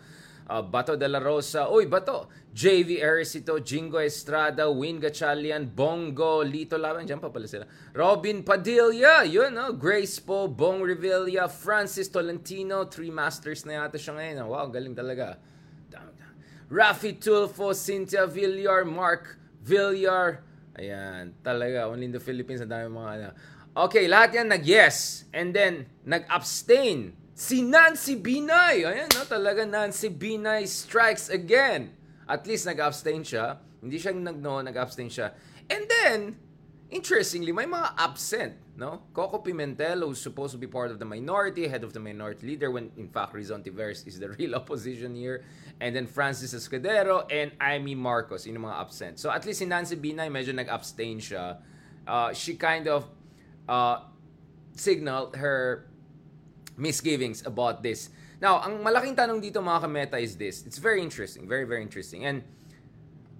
uh, 0.49 0.61
Bato 0.61 0.99
de 0.99 1.07
la 1.07 1.19
Rosa, 1.19 1.71
uy, 1.71 1.87
Bato, 1.87 2.27
JV 2.53 2.99
Erisito, 2.99 3.63
Jingo 3.63 3.99
Estrada, 3.99 4.69
Win 4.69 4.99
Gachalian, 4.99 5.69
Bongo, 5.73 6.43
Lito 6.43 6.75
Laban, 6.75 7.07
dyan 7.07 7.21
pa 7.21 7.29
pala 7.29 7.47
sila. 7.47 7.63
Robin 7.95 8.43
Padilla, 8.43 9.23
yun, 9.23 9.53
no? 9.53 9.71
Grace 9.71 10.19
Po, 10.19 10.47
Bong 10.47 10.83
Revilla, 10.83 11.47
Francis 11.47 12.09
Tolentino, 12.09 12.89
three 12.91 13.11
masters 13.11 13.63
na 13.63 13.85
yata 13.85 13.95
siya 13.95 14.19
ngayon. 14.19 14.47
Wow, 14.51 14.67
galing 14.67 14.95
talaga. 14.97 15.39
Rafi 16.69 17.17
Tulfo, 17.17 17.73
Cynthia 17.73 18.27
Villar, 18.27 18.83
Mark 18.85 19.39
Villar, 19.63 20.47
Ayan, 20.77 21.33
talaga, 21.41 21.89
only 21.89 22.05
in 22.05 22.13
the 22.13 22.21
Philippines, 22.21 22.61
ang 22.61 22.69
dami 22.69 22.85
mga 22.85 23.11
ano. 23.17 23.29
Okay, 23.89 24.05
lahat 24.05 24.37
yan 24.37 24.47
nag-yes. 24.53 25.25
And 25.33 25.49
then, 25.49 25.89
nag-abstain. 26.05 27.17
Si 27.33 27.65
Nancy 27.65 28.13
Binay. 28.13 28.85
Ayan, 28.85 29.09
no, 29.17 29.25
talaga 29.25 29.65
Nancy 29.65 30.13
Binay 30.13 30.69
strikes 30.69 31.33
again. 31.33 31.97
At 32.29 32.45
least 32.45 32.69
nag-abstain 32.69 33.25
siya. 33.25 33.57
Hindi 33.81 33.97
siya 33.97 34.13
nag-no, 34.13 34.61
nag-abstain 34.61 35.09
siya. 35.09 35.33
And 35.65 35.89
then, 35.89 36.37
interestingly, 36.89 37.51
may 37.51 37.65
mga 37.65 37.93
absent. 37.97 38.53
No? 38.77 39.01
Coco 39.13 39.39
Pimentel, 39.39 40.05
who's 40.05 40.21
supposed 40.21 40.51
to 40.53 40.57
be 40.57 40.67
part 40.67 40.91
of 40.91 40.99
the 40.99 41.05
minority, 41.05 41.67
head 41.67 41.83
of 41.83 41.93
the 41.93 41.99
minority 41.99 42.45
leader, 42.45 42.69
when 42.69 42.91
in 42.95 43.09
fact 43.09 43.33
Rizon 43.33 43.63
Tiveros 43.63 44.05
is 44.05 44.19
the 44.19 44.29
real 44.37 44.53
opposition 44.53 45.15
here. 45.15 45.43
And 45.81 45.95
then 45.95 46.05
Francis 46.05 46.53
Escudero 46.53 47.25
and 47.31 47.51
Amy 47.61 47.95
Marcos, 47.95 48.45
yun 48.45 48.55
yung 48.55 48.65
mga 48.65 48.79
absent. 48.79 49.19
So 49.19 49.31
at 49.31 49.45
least 49.45 49.59
si 49.59 49.65
Nancy 49.65 49.95
Binay, 49.95 50.29
medyo 50.29 50.53
nag-abstain 50.53 51.17
siya. 51.17 51.57
Uh, 52.05 52.33
she 52.33 52.53
kind 52.55 52.87
of 52.87 53.09
uh, 53.67 54.05
signaled 54.73 55.35
her 55.35 55.89
misgivings 56.77 57.45
about 57.45 57.81
this. 57.81 58.09
Now, 58.37 58.61
ang 58.61 58.85
malaking 58.85 59.17
tanong 59.17 59.41
dito 59.41 59.57
mga 59.57 59.89
kameta 59.89 60.21
is 60.21 60.37
this. 60.37 60.61
It's 60.69 60.77
very 60.77 61.01
interesting. 61.01 61.49
Very, 61.49 61.65
very 61.65 61.81
interesting. 61.81 62.29
And 62.29 62.45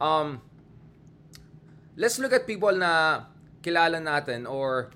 um, 0.01 0.41
let's 1.95 2.17
look 2.17 2.33
at 2.33 2.49
people 2.49 2.73
na 2.73 3.29
kilala 3.67 3.99
natin 3.99 4.47
or 4.47 4.95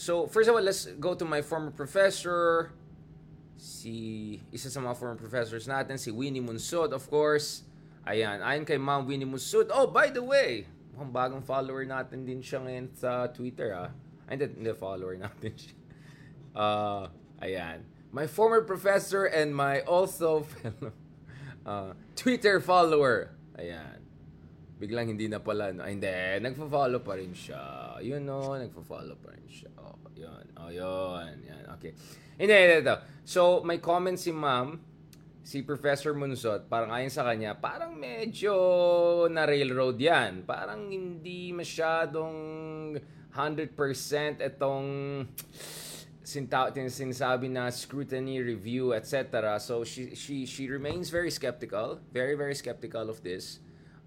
so 0.00 0.24
first 0.24 0.48
of 0.48 0.56
all 0.56 0.64
let's 0.64 0.88
go 0.96 1.12
to 1.12 1.28
my 1.28 1.44
former 1.44 1.68
professor. 1.68 2.72
Si 3.56 4.40
isa 4.52 4.72
sa 4.72 4.80
mga 4.80 4.96
former 4.96 5.20
professors 5.20 5.68
natin 5.68 6.00
si 6.00 6.08
Winnie 6.08 6.40
Munsod 6.40 6.96
of 6.96 7.04
course. 7.12 7.68
Ayan 8.08 8.40
ayon 8.40 8.64
kay 8.64 8.80
Ma'am 8.80 9.04
Winnie 9.04 9.28
Munsod 9.28 9.68
oh 9.68 9.92
by 9.92 10.08
the 10.08 10.24
way 10.24 10.64
mukhang 10.96 11.12
bagong 11.12 11.44
follower 11.44 11.84
natin 11.84 12.24
din 12.24 12.40
siya 12.40 12.64
ngayon 12.64 12.88
sa 12.96 13.28
Twitter 13.28 13.76
ah. 13.76 13.92
Ay 14.24 14.40
hindi, 14.40 14.64
hindi 14.64 14.72
follower 14.72 15.20
natin 15.28 15.52
siya. 15.52 15.76
Uh, 16.56 17.04
ayan. 17.44 17.84
My 18.16 18.24
former 18.24 18.64
professor 18.64 19.28
and 19.28 19.52
my 19.52 19.84
also 19.84 20.40
fellow 20.56 20.96
uh, 21.68 21.92
Twitter 22.16 22.64
follower. 22.64 23.36
Ayan 23.60 24.05
biglang 24.76 25.08
hindi 25.08 25.26
na 25.26 25.40
pala, 25.40 25.72
no? 25.72 25.88
Hindi, 25.88 26.12
nagfo-follow 26.44 27.00
pa 27.00 27.16
rin 27.16 27.32
siya. 27.32 27.96
Yun, 28.04 28.22
no, 28.28 28.52
nagfo-follow 28.54 29.16
pa 29.16 29.32
rin 29.32 29.48
siya. 29.48 29.72
Oh, 29.80 29.96
yun, 30.12 30.46
oh, 30.60 30.68
yun, 30.68 31.34
yan, 31.44 31.64
okay. 31.72 31.96
Hindi, 32.36 32.52
hindi, 32.52 32.76
ito. 32.84 32.96
So, 33.24 33.64
may 33.64 33.80
comment 33.80 34.20
si 34.20 34.30
ma'am, 34.36 34.76
si 35.40 35.64
Professor 35.64 36.12
Munsot, 36.12 36.68
parang 36.68 36.92
ayon 36.92 37.08
sa 37.08 37.24
kanya, 37.24 37.56
parang 37.56 37.96
medyo 37.96 38.52
na 39.32 39.48
railroad 39.48 39.96
yan. 39.96 40.44
Parang 40.44 40.92
hindi 40.92 41.56
masyadong 41.56 42.36
100% 43.36 44.42
itong 44.42 44.88
sinta 46.26 46.74
sinasabi 46.74 47.46
na 47.46 47.70
scrutiny 47.70 48.42
review 48.42 48.90
etc 48.90 49.54
so 49.62 49.86
she 49.86 50.10
she 50.18 50.42
she 50.42 50.66
remains 50.66 51.06
very 51.06 51.30
skeptical 51.30 52.02
very 52.10 52.34
very 52.34 52.50
skeptical 52.50 53.06
of 53.06 53.22
this 53.22 53.62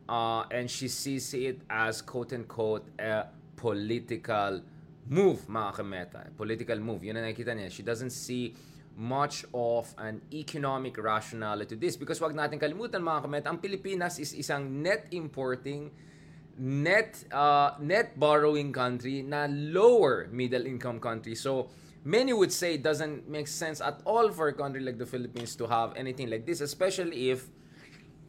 uh, 0.10 0.44
and 0.50 0.66
she 0.66 0.90
sees 0.90 1.34
it 1.38 1.62
as 1.70 2.02
quote 2.02 2.34
unquote 2.34 2.90
a 2.98 3.30
political 3.56 4.62
move 5.06 5.46
mga 5.48 5.72
kameta 5.78 6.22
political 6.36 6.80
move. 6.82 7.06
She 7.70 7.84
doesn't 7.84 8.10
see 8.10 8.56
much 8.98 9.46
of 9.54 9.94
an 9.98 10.22
economic 10.34 10.98
rationale 10.98 11.64
to 11.64 11.76
this 11.78 11.96
because 11.96 12.20
wag 12.20 12.34
natin 12.34 12.60
kalimutan 12.60 13.00
mga 13.06 13.22
kameta 13.24 13.48
ang 13.48 13.62
Pilipinas 13.62 14.20
is 14.20 14.34
isang 14.34 14.84
net 14.84 15.08
importing 15.14 15.94
net 16.60 17.24
uh, 17.32 17.78
net 17.80 18.20
borrowing 18.20 18.74
country 18.74 19.22
na 19.24 19.48
lower 19.48 20.28
middle 20.34 20.66
income 20.66 21.00
country. 21.00 21.38
So 21.38 21.70
many 22.04 22.34
would 22.34 22.52
say 22.52 22.76
it 22.76 22.84
doesn't 22.84 23.30
make 23.30 23.48
sense 23.48 23.80
at 23.80 24.02
all 24.04 24.34
for 24.34 24.50
a 24.50 24.56
country 24.58 24.82
like 24.82 24.98
the 24.98 25.08
Philippines 25.08 25.56
to 25.56 25.68
have 25.68 25.96
anything 25.96 26.28
like 26.30 26.44
this 26.48 26.60
especially 26.60 27.32
if 27.32 27.48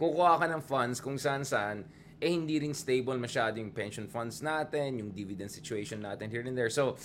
kukuha 0.01 0.41
ka 0.41 0.49
ng 0.49 0.65
funds 0.65 1.05
kung 1.05 1.21
saan 1.21 1.45
saan 1.45 1.85
eh 2.21 2.29
hindi 2.29 2.61
rin 2.61 2.77
stable 2.77 3.17
masyado 3.17 3.57
yung 3.57 3.73
pension 3.73 4.05
funds 4.05 4.45
natin, 4.45 5.01
yung 5.01 5.11
dividend 5.11 5.49
situation 5.49 6.05
natin 6.05 6.29
here 6.29 6.45
and 6.45 6.53
there. 6.53 6.69
So, 6.69 7.01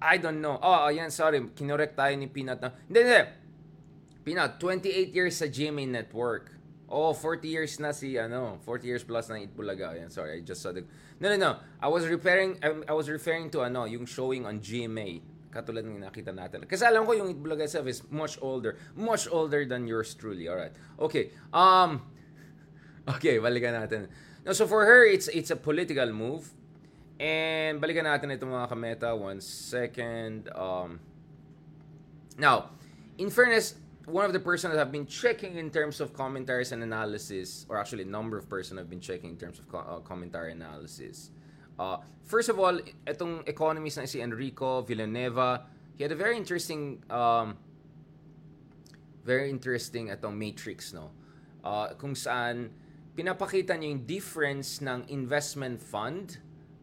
I 0.00 0.16
don't 0.16 0.40
know. 0.40 0.56
Oh, 0.56 0.88
ayan, 0.88 1.12
sorry. 1.12 1.40
Kinorek 1.52 1.92
tayo 1.92 2.16
ni 2.16 2.32
Peanut 2.32 2.64
na. 2.64 2.72
Hindi, 2.88 3.00
hindi. 3.04 3.22
Peanut, 4.24 4.56
28 4.56 5.12
years 5.12 5.36
sa 5.36 5.46
GMA 5.46 5.84
Network. 5.84 6.56
Oh, 6.88 7.12
40 7.12 7.44
years 7.48 7.76
na 7.76 7.92
si, 7.92 8.16
ano, 8.16 8.56
40 8.64 8.88
years 8.88 9.04
plus 9.04 9.28
na 9.28 9.36
Itbulaga. 9.36 9.92
Ayan, 9.92 10.08
sorry, 10.08 10.40
I 10.40 10.40
just 10.40 10.64
saw 10.64 10.72
the... 10.72 10.84
No, 11.20 11.28
no, 11.28 11.36
no. 11.36 11.60
I 11.80 11.88
was 11.88 12.08
referring, 12.08 12.56
I 12.64 12.92
was 12.96 13.12
referring 13.12 13.52
to, 13.52 13.68
ano, 13.68 13.84
yung 13.84 14.08
showing 14.08 14.48
on 14.48 14.64
GMA. 14.64 15.20
Katulad 15.52 15.84
ng 15.84 16.00
nakita 16.00 16.32
natin. 16.32 16.64
Kasi 16.64 16.88
alam 16.88 17.04
ko 17.04 17.12
yung 17.12 17.28
Itbulaga 17.28 17.68
itself 17.68 17.84
is 17.84 18.00
much 18.08 18.40
older. 18.40 18.80
Much 18.96 19.28
older 19.28 19.68
than 19.68 19.84
yours 19.84 20.16
truly. 20.16 20.48
Alright. 20.48 20.72
Okay. 20.96 21.36
Um, 21.52 22.13
okay, 23.16 23.36
balikan 23.36 23.76
natin. 23.76 24.08
No, 24.44 24.52
so 24.52 24.66
for 24.66 24.84
her, 24.84 25.04
it's 25.04 25.28
it's 25.28 25.50
a 25.50 25.56
political 25.56 26.08
move. 26.12 26.48
And 27.20 27.80
balikan 27.80 28.08
natin 28.08 28.32
ito 28.32 28.44
mga 28.44 28.68
kameta. 28.68 29.16
One 29.16 29.40
second. 29.40 30.48
Um, 30.52 31.00
now, 32.36 32.74
in 33.18 33.30
fairness, 33.30 33.78
one 34.06 34.24
of 34.24 34.32
the 34.32 34.40
person 34.40 34.70
that 34.70 34.78
have 34.78 34.92
been 34.92 35.06
checking 35.06 35.56
in 35.56 35.70
terms 35.70 36.00
of 36.00 36.12
commentaries 36.12 36.72
and 36.72 36.82
analysis, 36.82 37.64
or 37.68 37.78
actually 37.78 38.02
a 38.02 38.10
number 38.10 38.36
of 38.36 38.48
person 38.48 38.76
have 38.76 38.90
been 38.90 39.00
checking 39.00 39.30
in 39.30 39.36
terms 39.36 39.58
of 39.58 39.68
co- 39.68 39.84
uh, 39.84 40.00
commentary 40.00 40.52
analysis. 40.52 41.30
Uh, 41.78 41.98
first 42.24 42.48
of 42.48 42.58
all, 42.58 42.78
itong 43.06 43.46
economist 43.48 43.98
na 43.98 44.04
si 44.04 44.20
Enrico 44.20 44.82
Villanueva, 44.82 45.64
he 45.96 46.02
had 46.02 46.12
a 46.12 46.18
very 46.18 46.36
interesting, 46.36 47.02
um, 47.08 47.56
very 49.24 49.48
interesting 49.48 50.08
itong 50.08 50.36
matrix, 50.36 50.92
no? 50.92 51.10
Uh, 51.64 51.94
kung 51.96 52.12
saan 52.12 52.68
pinapakita 53.14 53.78
niya 53.78 53.94
yung 53.94 54.04
difference 54.04 54.82
ng 54.82 55.06
investment 55.08 55.78
fund 55.80 56.38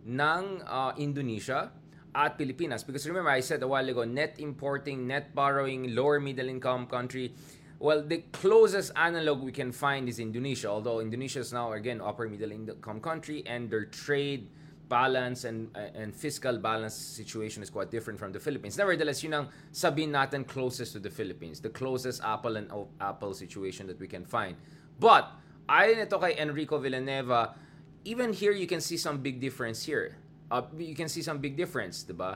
ng 0.07 0.63
uh, 0.65 0.95
Indonesia 0.97 1.71
at 2.15 2.37
Pilipinas. 2.39 2.83
Because 2.83 3.07
remember, 3.07 3.29
I 3.29 3.39
said 3.39 3.63
a 3.63 3.67
while 3.67 3.87
ago, 3.87 4.03
net 4.03 4.39
importing, 4.39 5.07
net 5.07 5.35
borrowing, 5.35 5.95
lower 5.95 6.19
middle 6.19 6.47
income 6.47 6.87
country. 6.87 7.35
Well, 7.79 8.03
the 8.05 8.23
closest 8.31 8.91
analog 8.95 9.41
we 9.41 9.51
can 9.51 9.71
find 9.71 10.07
is 10.07 10.19
Indonesia, 10.19 10.69
although 10.69 11.01
Indonesia 11.01 11.39
is 11.39 11.51
now, 11.51 11.73
again, 11.73 11.99
upper 11.99 12.29
middle 12.29 12.51
income 12.51 13.01
country, 13.01 13.43
and 13.47 13.71
their 13.71 13.85
trade 13.85 14.49
balance 14.91 15.47
and 15.47 15.71
and 15.75 16.13
fiscal 16.13 16.59
balance 16.59 16.93
situation 16.93 17.63
is 17.63 17.71
quite 17.71 17.89
different 17.89 18.19
from 18.19 18.35
the 18.35 18.39
Philippines. 18.39 18.77
Nevertheless, 18.77 19.23
yun 19.23 19.33
ang 19.33 19.47
sabihin 19.73 20.11
natin 20.11 20.45
closest 20.45 20.93
to 20.93 20.99
the 20.99 21.09
Philippines, 21.09 21.63
the 21.63 21.73
closest 21.73 22.21
apple 22.21 22.59
and 22.59 22.69
apple 22.99 23.33
situation 23.33 23.87
that 23.87 23.97
we 23.97 24.05
can 24.05 24.27
find. 24.27 24.59
But, 24.99 25.31
ayon 25.71 26.03
ito 26.03 26.19
kay 26.19 26.35
Enrico 26.35 26.75
Villanueva, 26.75 27.55
even 28.03 28.35
here 28.35 28.51
you 28.51 28.67
can 28.67 28.83
see 28.83 28.99
some 28.99 29.23
big 29.23 29.39
difference 29.39 29.87
here. 29.87 30.19
Uh, 30.51 30.67
you 30.75 30.95
can 30.95 31.07
see 31.07 31.23
some 31.23 31.39
big 31.39 31.55
difference, 31.55 32.03
diba? 32.03 32.35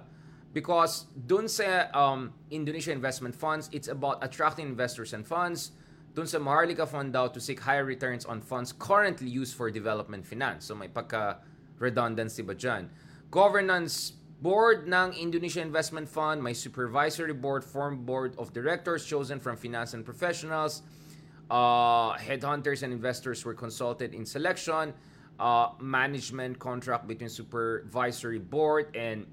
Because 0.56 1.12
dun 1.12 1.52
sa 1.52 1.92
um, 1.92 2.32
Indonesia 2.48 2.96
investment 2.96 3.36
funds, 3.36 3.68
it's 3.76 3.92
about 3.92 4.24
attracting 4.24 4.72
investors 4.72 5.12
and 5.12 5.28
funds. 5.28 5.76
Dun 6.16 6.24
sa 6.24 6.40
Maharlika 6.40 6.88
Fund 6.88 7.12
daw 7.12 7.28
to 7.28 7.44
seek 7.44 7.60
higher 7.60 7.84
returns 7.84 8.24
on 8.24 8.40
funds 8.40 8.72
currently 8.72 9.28
used 9.28 9.52
for 9.60 9.68
development 9.68 10.24
finance. 10.24 10.72
So 10.72 10.76
may 10.80 10.88
pagka 10.88 11.44
redundancy 11.76 12.40
ba 12.40 12.56
dyan? 12.56 12.88
Governance 13.28 14.16
board 14.40 14.88
ng 14.88 15.12
Indonesia 15.20 15.60
Investment 15.60 16.08
Fund, 16.08 16.40
may 16.40 16.56
supervisory 16.56 17.36
board, 17.36 17.68
formed 17.68 18.08
board 18.08 18.32
of 18.40 18.56
directors 18.56 19.04
chosen 19.04 19.44
from 19.44 19.60
finance 19.60 19.92
and 19.92 20.08
professionals. 20.08 20.88
Uh, 21.50 22.18
headhunters 22.18 22.82
and 22.82 22.92
investors 22.92 23.46
were 23.46 23.54
consulted 23.54 24.14
in 24.14 24.26
selection. 24.26 24.94
Uh, 25.38 25.70
management 25.82 26.58
contract 26.60 27.08
between 27.08 27.28
supervisory 27.28 28.40
board 28.40 28.96
and 28.96 29.26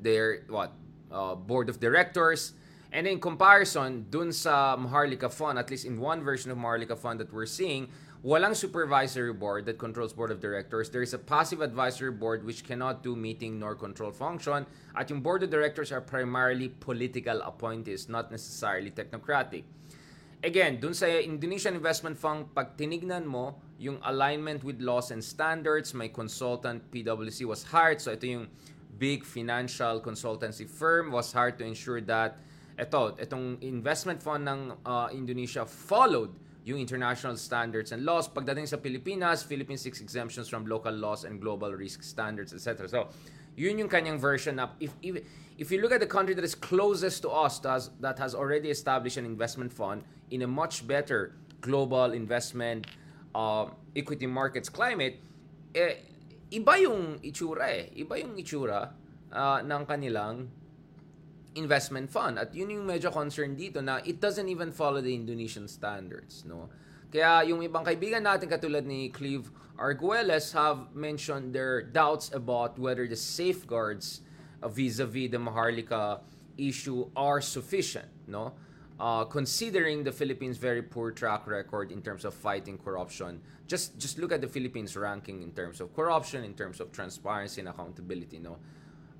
their 0.00 0.42
what 0.48 0.72
uh, 1.12 1.34
board 1.34 1.68
of 1.68 1.78
directors. 1.78 2.52
And 2.92 3.06
in 3.06 3.20
comparison, 3.20 4.06
dun 4.10 4.32
sa 4.32 4.76
Maharlika 4.76 5.30
Fund, 5.30 5.58
at 5.58 5.70
least 5.70 5.84
in 5.84 5.98
one 5.98 6.22
version 6.22 6.50
of 6.50 6.58
Maharlika 6.58 6.98
Fund 6.98 7.18
that 7.20 7.32
we're 7.32 7.46
seeing, 7.46 7.88
walang 8.24 8.54
supervisory 8.54 9.32
board 9.32 9.66
that 9.66 9.78
controls 9.78 10.12
board 10.12 10.30
of 10.30 10.40
directors. 10.40 10.90
There 10.90 11.02
is 11.02 11.14
a 11.14 11.18
passive 11.18 11.60
advisory 11.60 12.12
board 12.12 12.44
which 12.44 12.64
cannot 12.64 13.02
do 13.02 13.14
meeting 13.14 13.58
nor 13.58 13.74
control 13.74 14.10
function. 14.10 14.66
At 14.96 15.10
yung 15.10 15.20
board 15.20 15.42
of 15.42 15.50
directors 15.50 15.90
are 15.90 16.00
primarily 16.00 16.68
political 16.68 17.42
appointees, 17.42 18.08
not 18.08 18.30
necessarily 18.30 18.90
technocratic. 18.90 19.64
Again, 20.44 20.76
dun 20.76 20.92
sa 20.92 21.08
Indonesian 21.08 21.72
Investment 21.72 22.20
Fund, 22.20 22.52
pag 22.52 22.76
tinignan 22.76 23.24
mo, 23.24 23.56
yung 23.80 23.96
alignment 24.04 24.60
with 24.60 24.76
laws 24.76 25.08
and 25.08 25.24
standards, 25.24 25.96
may 25.96 26.12
consultant, 26.12 26.84
PwC 26.92 27.48
was 27.48 27.64
hired. 27.64 27.96
So 27.96 28.12
ito 28.12 28.28
yung 28.28 28.52
big 29.00 29.24
financial 29.24 30.04
consultancy 30.04 30.68
firm 30.68 31.08
was 31.08 31.32
hired 31.32 31.56
to 31.56 31.64
ensure 31.64 32.04
that 32.04 32.36
ito, 32.76 33.16
itong 33.16 33.56
investment 33.64 34.20
fund 34.20 34.44
ng 34.44 34.60
uh, 34.84 35.08
Indonesia 35.16 35.64
followed 35.64 36.36
yung 36.68 36.76
international 36.76 37.40
standards 37.40 37.96
and 37.96 38.04
laws. 38.04 38.28
Pagdating 38.28 38.68
sa 38.68 38.76
Pilipinas, 38.76 39.48
Philippines 39.48 39.80
seeks 39.80 40.04
exemptions 40.04 40.52
from 40.52 40.68
local 40.68 40.92
laws 40.92 41.24
and 41.24 41.40
global 41.40 41.72
risk 41.72 42.04
standards, 42.04 42.52
etc. 42.52 42.84
So, 42.84 43.08
yun 43.56 43.78
yung 43.78 43.88
kanyang 43.88 44.18
version 44.18 44.58
of 44.58 44.70
if, 44.80 44.92
if 45.02 45.22
if 45.58 45.70
you 45.70 45.80
look 45.80 45.92
at 45.92 46.00
the 46.00 46.10
country 46.10 46.34
that 46.34 46.44
is 46.44 46.54
closest 46.54 47.22
to 47.22 47.30
us 47.30 47.62
has, 47.62 47.90
that 48.00 48.18
has 48.18 48.34
already 48.34 48.70
established 48.70 49.16
an 49.16 49.24
investment 49.24 49.72
fund 49.72 50.02
in 50.30 50.42
a 50.42 50.46
much 50.46 50.86
better 50.86 51.34
global 51.60 52.12
investment 52.12 52.86
uh, 53.34 53.66
equity 53.94 54.26
markets 54.26 54.68
climate 54.68 55.22
eh, 55.74 56.06
iba 56.54 56.78
yung 56.78 57.18
itsura 57.20 57.66
eh. 57.66 57.90
Iba 57.98 58.14
yung 58.22 58.38
itsura 58.38 58.94
uh, 59.34 59.58
ng 59.60 59.82
kanilang 59.84 60.46
investment 61.58 62.10
fund. 62.10 62.38
At 62.38 62.54
yun 62.54 62.70
yung 62.70 62.86
medyo 62.86 63.10
concern 63.10 63.58
dito 63.58 63.82
na 63.82 63.98
it 64.06 64.22
doesn't 64.22 64.46
even 64.46 64.70
follow 64.70 65.02
the 65.02 65.14
Indonesian 65.14 65.66
standards 65.66 66.46
no 66.46 66.70
kaya 67.14 67.46
yung 67.46 67.62
ibang 67.62 67.86
kaibigan 67.86 68.26
natin 68.26 68.50
katulad 68.50 68.82
ni 68.82 69.06
Cleve 69.06 69.46
Arguelles 69.78 70.50
have 70.50 70.90
mentioned 70.98 71.54
their 71.54 71.78
doubts 71.78 72.34
about 72.34 72.74
whether 72.74 73.06
the 73.06 73.14
safeguards 73.14 74.26
vis-a-vis 74.58 75.30
the 75.30 75.38
Maharlika 75.38 76.26
issue 76.58 77.06
are 77.14 77.38
sufficient, 77.38 78.10
no? 78.26 78.50
Uh, 78.98 79.22
considering 79.26 80.02
the 80.02 80.10
Philippines' 80.10 80.58
very 80.58 80.82
poor 80.82 81.14
track 81.14 81.46
record 81.46 81.94
in 81.94 82.02
terms 82.02 82.26
of 82.26 82.34
fighting 82.34 82.78
corruption, 82.78 83.38
just 83.70 83.94
just 83.98 84.18
look 84.18 84.34
at 84.34 84.42
the 84.42 84.50
Philippines' 84.50 84.98
ranking 84.98 85.42
in 85.42 85.54
terms 85.54 85.78
of 85.78 85.94
corruption, 85.94 86.42
in 86.42 86.54
terms 86.54 86.82
of 86.82 86.90
transparency 86.90 87.62
and 87.62 87.70
accountability, 87.70 88.42
no? 88.42 88.58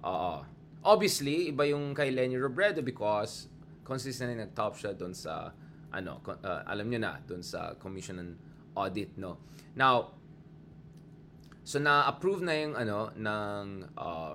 Uh, 0.03 0.43
obviously, 0.83 1.51
iba 1.55 1.71
yung 1.71 1.95
kay 1.95 2.11
Lenny 2.11 2.39
Robredo 2.39 2.83
because 2.83 3.47
consistently 3.87 4.35
nag-top 4.35 4.79
siya 4.79 4.99
doon 4.99 5.15
sa 5.15 5.55
ano, 5.95 6.19
uh, 6.27 6.63
alam 6.67 6.91
niyo 6.91 6.99
na, 6.99 7.23
doon 7.23 7.43
sa 7.43 7.79
Commission 7.79 8.19
on 8.19 8.31
Audit, 8.75 9.15
no? 9.17 9.39
Now, 9.79 10.19
so 11.63 11.79
na-approve 11.79 12.43
na 12.43 12.53
yung 12.59 12.75
ano 12.75 13.15
ng 13.15 13.67
uh, 13.95 14.35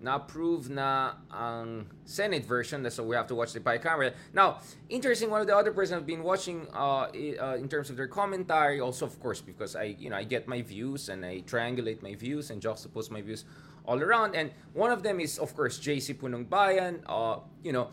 na-approve 0.00 0.70
na 0.70 1.18
ang 1.30 1.86
Senate 2.04 2.44
version, 2.44 2.88
so 2.90 3.02
we 3.02 3.16
have 3.16 3.26
to 3.26 3.34
watch 3.34 3.52
the 3.52 3.60
bicameral. 3.60 4.14
Now, 4.32 4.62
interesting, 4.88 5.30
one 5.30 5.40
of 5.40 5.46
the 5.46 5.56
other 5.56 5.72
persons 5.72 5.98
I've 5.98 6.06
been 6.06 6.22
watching 6.22 6.66
uh, 6.72 7.10
uh, 7.10 7.56
in 7.58 7.68
terms 7.68 7.90
of 7.90 7.96
their 7.96 8.06
commentary, 8.06 8.80
also 8.80 9.06
of 9.06 9.18
course, 9.18 9.40
because 9.40 9.74
I, 9.74 9.96
you 9.98 10.10
know, 10.10 10.16
I 10.16 10.22
get 10.22 10.46
my 10.46 10.62
views 10.62 11.08
and 11.08 11.26
I 11.26 11.42
triangulate 11.42 12.02
my 12.02 12.14
views 12.14 12.50
and 12.50 12.62
juxtapose 12.62 13.10
my 13.10 13.22
views 13.22 13.44
all 13.84 14.00
around. 14.00 14.36
And 14.36 14.52
one 14.72 14.92
of 14.92 15.02
them 15.02 15.18
is, 15.18 15.38
of 15.38 15.54
course, 15.56 15.80
JC 15.80 16.14
Punong 16.14 16.48
Bayan, 16.48 17.02
uh, 17.06 17.40
you 17.64 17.72
know, 17.72 17.88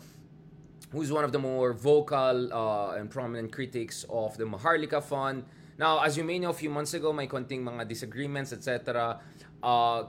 who's 0.95 1.11
one 1.11 1.25
of 1.25 1.33
the 1.33 1.39
more 1.39 1.73
vocal 1.73 2.53
uh, 2.53 2.95
and 2.95 3.11
prominent 3.11 3.51
critics 3.51 4.05
of 4.09 4.37
the 4.37 4.45
Maharlika 4.45 5.03
Fund. 5.03 5.43
Now, 5.77 6.01
as 6.01 6.15
you 6.15 6.23
may 6.23 6.39
know, 6.39 6.51
a 6.51 6.53
few 6.53 6.69
months 6.69 6.93
ago, 6.93 7.11
may 7.11 7.27
konting 7.27 7.63
mga 7.63 7.85
disagreements, 7.89 8.53
etc. 8.53 9.19
Uh, 9.61 10.03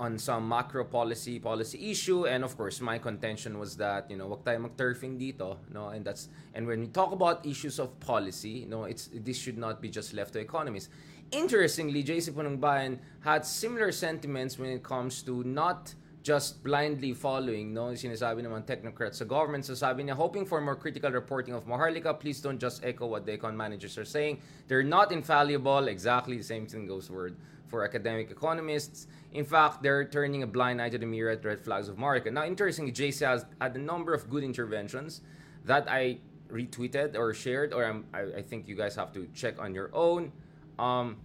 on 0.00 0.18
some 0.18 0.48
macro 0.48 0.84
policy 0.84 1.40
policy 1.40 1.90
issue 1.90 2.26
and 2.26 2.44
of 2.44 2.56
course 2.56 2.80
my 2.80 2.96
contention 2.96 3.58
was 3.58 3.76
that 3.76 4.08
you 4.08 4.16
know 4.16 4.28
wag 4.28 4.44
tayo 4.44 4.60
mag-turfing 4.62 5.18
dito 5.18 5.58
no 5.74 5.88
and 5.88 6.04
that's 6.04 6.28
and 6.54 6.64
when 6.64 6.78
we 6.78 6.86
talk 6.86 7.10
about 7.10 7.44
issues 7.44 7.80
of 7.80 7.98
policy 7.98 8.64
no 8.70 8.84
it's 8.84 9.10
this 9.12 9.36
should 9.36 9.58
not 9.58 9.82
be 9.82 9.90
just 9.90 10.14
left 10.14 10.32
to 10.34 10.38
economists 10.38 10.90
interestingly 11.32 12.04
JC 12.04 12.30
Punungbayan 12.30 13.02
had 13.26 13.42
similar 13.44 13.90
sentiments 13.90 14.62
when 14.62 14.70
it 14.70 14.84
comes 14.84 15.26
to 15.26 15.42
not 15.42 15.90
just 16.24 16.64
blindly 16.64 17.12
following 17.12 17.76
no 17.76 17.92
sinasabi 17.92 18.40
naman 18.40 18.64
technocrats 18.64 19.20
sa 19.20 19.28
government. 19.28 19.60
So 19.60 19.76
sabi 19.76 20.08
niya 20.08 20.16
hoping 20.16 20.48
for 20.48 20.56
more 20.64 20.74
critical 20.74 21.12
reporting 21.12 21.52
of 21.52 21.68
Maharlika. 21.68 22.18
Please 22.18 22.40
don't 22.40 22.58
just 22.58 22.80
echo 22.82 23.04
what 23.04 23.28
the 23.28 23.36
econ 23.36 23.52
managers 23.54 24.00
are 24.00 24.08
saying. 24.08 24.40
They're 24.66 24.82
not 24.82 25.12
infallible. 25.12 25.86
Exactly 25.86 26.40
the 26.40 26.48
same 26.48 26.64
thing 26.64 26.88
goes 26.88 27.12
word 27.12 27.36
for 27.68 27.84
academic 27.84 28.32
economists. 28.32 29.06
In 29.36 29.44
fact 29.44 29.84
they're 29.84 30.08
turning 30.08 30.42
a 30.42 30.48
blind 30.48 30.80
eye 30.80 30.88
to 30.88 30.96
the 30.96 31.04
myriad 31.04 31.44
red 31.44 31.60
flags 31.60 31.92
of 31.92 32.00
Maharlika. 32.00 32.32
Now 32.32 32.48
interestingly 32.48 32.90
JC 32.90 33.20
has 33.28 33.44
had 33.60 33.76
a 33.76 33.84
number 33.84 34.16
of 34.16 34.32
good 34.32 34.42
interventions 34.42 35.20
that 35.68 35.84
I 35.92 36.24
retweeted 36.48 37.20
or 37.20 37.34
shared 37.36 37.76
or 37.76 37.84
I, 38.14 38.40
I 38.40 38.42
think 38.42 38.64
you 38.66 38.76
guys 38.76 38.96
have 38.96 39.12
to 39.12 39.28
check 39.36 39.60
on 39.60 39.76
your 39.76 39.92
own. 39.92 40.32
Um, 40.78 41.20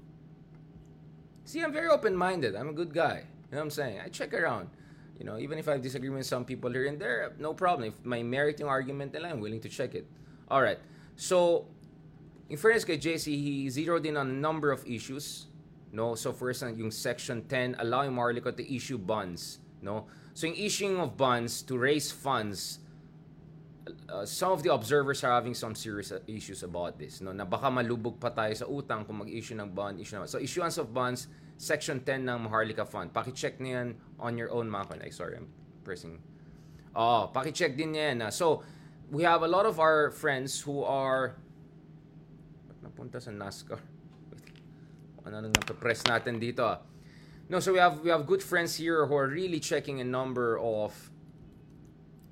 see 1.45 1.63
I'm 1.63 1.71
very 1.71 1.87
open-minded. 1.87 2.51
I'm 2.53 2.67
a 2.67 2.75
good 2.75 2.93
guy. 2.93 3.23
You 3.47 3.55
know 3.55 3.63
what 3.63 3.63
I'm 3.63 3.69
saying? 3.71 3.99
I 4.03 4.09
check 4.09 4.33
around. 4.33 4.67
You 5.19 5.25
know, 5.25 5.37
even 5.37 5.59
if 5.59 5.67
I 5.67 5.77
disagree 5.77 6.09
with 6.09 6.25
some 6.25 6.45
people 6.45 6.71
here 6.71 6.87
and 6.87 6.97
there, 6.97 7.33
no 7.37 7.53
problem. 7.53 7.91
If 7.91 8.05
may 8.05 8.23
merit 8.23 8.59
yung 8.59 8.69
argument 8.69 9.13
nila, 9.13 9.29
I'm 9.29 9.41
willing 9.43 9.59
to 9.61 9.69
check 9.69 9.93
it. 9.93 10.07
All 10.47 10.63
right. 10.63 10.79
So, 11.19 11.67
in 12.47 12.55
fairness 12.55 12.87
kay 12.87 12.97
JC, 12.97 13.35
he 13.35 13.69
zeroed 13.69 14.05
in 14.05 14.15
on 14.15 14.31
a 14.31 14.33
number 14.33 14.71
of 14.71 14.87
issues. 14.87 15.47
No, 15.91 16.15
so 16.15 16.31
first 16.31 16.61
yung 16.61 16.91
section 16.91 17.43
10 17.49 17.77
allowing 17.79 18.13
Marlico 18.13 18.55
to 18.55 18.63
issue 18.63 18.97
bonds, 18.97 19.57
no? 19.81 20.05
So 20.37 20.45
yung 20.45 20.55
issuing 20.55 21.01
of 21.01 21.17
bonds 21.17 21.63
to 21.65 21.77
raise 21.77 22.13
funds 22.13 22.79
uh, 24.09 24.25
some 24.25 24.51
of 24.51 24.63
the 24.63 24.73
observers 24.73 25.23
are 25.23 25.31
having 25.31 25.53
some 25.53 25.75
serious 25.75 26.11
uh, 26.11 26.19
issues 26.27 26.63
about 26.63 26.97
this, 26.97 27.21
no? 27.21 27.31
Na 27.31 27.45
baka 27.45 27.69
malubog 27.69 28.19
pa 28.19 28.29
tayo 28.29 28.53
sa 28.53 28.65
utang 28.69 29.05
kung 29.05 29.21
mag-issue 29.25 29.57
ng 29.57 29.69
bond, 29.73 29.99
issue 29.99 30.17
ng 30.17 30.29
So 30.29 30.37
issuance 30.37 30.77
of 30.77 30.93
bonds, 30.93 31.27
section 31.59 31.99
10 31.99 32.23
ng 32.23 32.47
Maharlika 32.47 32.87
Fund. 32.87 33.11
Paki-check 33.11 33.59
niyo 33.59 33.83
yan 33.83 33.89
on 34.15 34.39
your 34.39 34.47
own 34.47 34.71
mga 34.71 34.95
kanay. 34.95 35.11
Sorry, 35.11 35.35
I'm 35.35 35.51
pressing. 35.83 36.23
Oh, 36.95 37.27
paki-check 37.35 37.75
din 37.75 37.93
yan. 37.99 38.23
So, 38.31 38.63
we 39.11 39.27
have 39.27 39.43
a 39.43 39.51
lot 39.51 39.67
of 39.67 39.77
our 39.77 40.09
friends 40.15 40.63
who 40.63 40.87
are 40.87 41.35
napunta 42.79 43.19
sa 43.19 43.35
NASCAR? 43.35 43.83
ano 45.27 45.35
nang 45.43 45.53
napapress 45.53 46.07
natin 46.07 46.39
dito 46.39 46.63
ah. 46.63 46.79
No, 47.49 47.59
so 47.59 47.73
we 47.73 47.81
have 47.81 47.99
we 48.05 48.13
have 48.13 48.29
good 48.29 48.45
friends 48.45 48.77
here 48.77 49.09
who 49.09 49.15
are 49.17 49.27
really 49.27 49.59
checking 49.59 49.99
a 49.99 50.07
number 50.07 50.61
of 50.61 50.93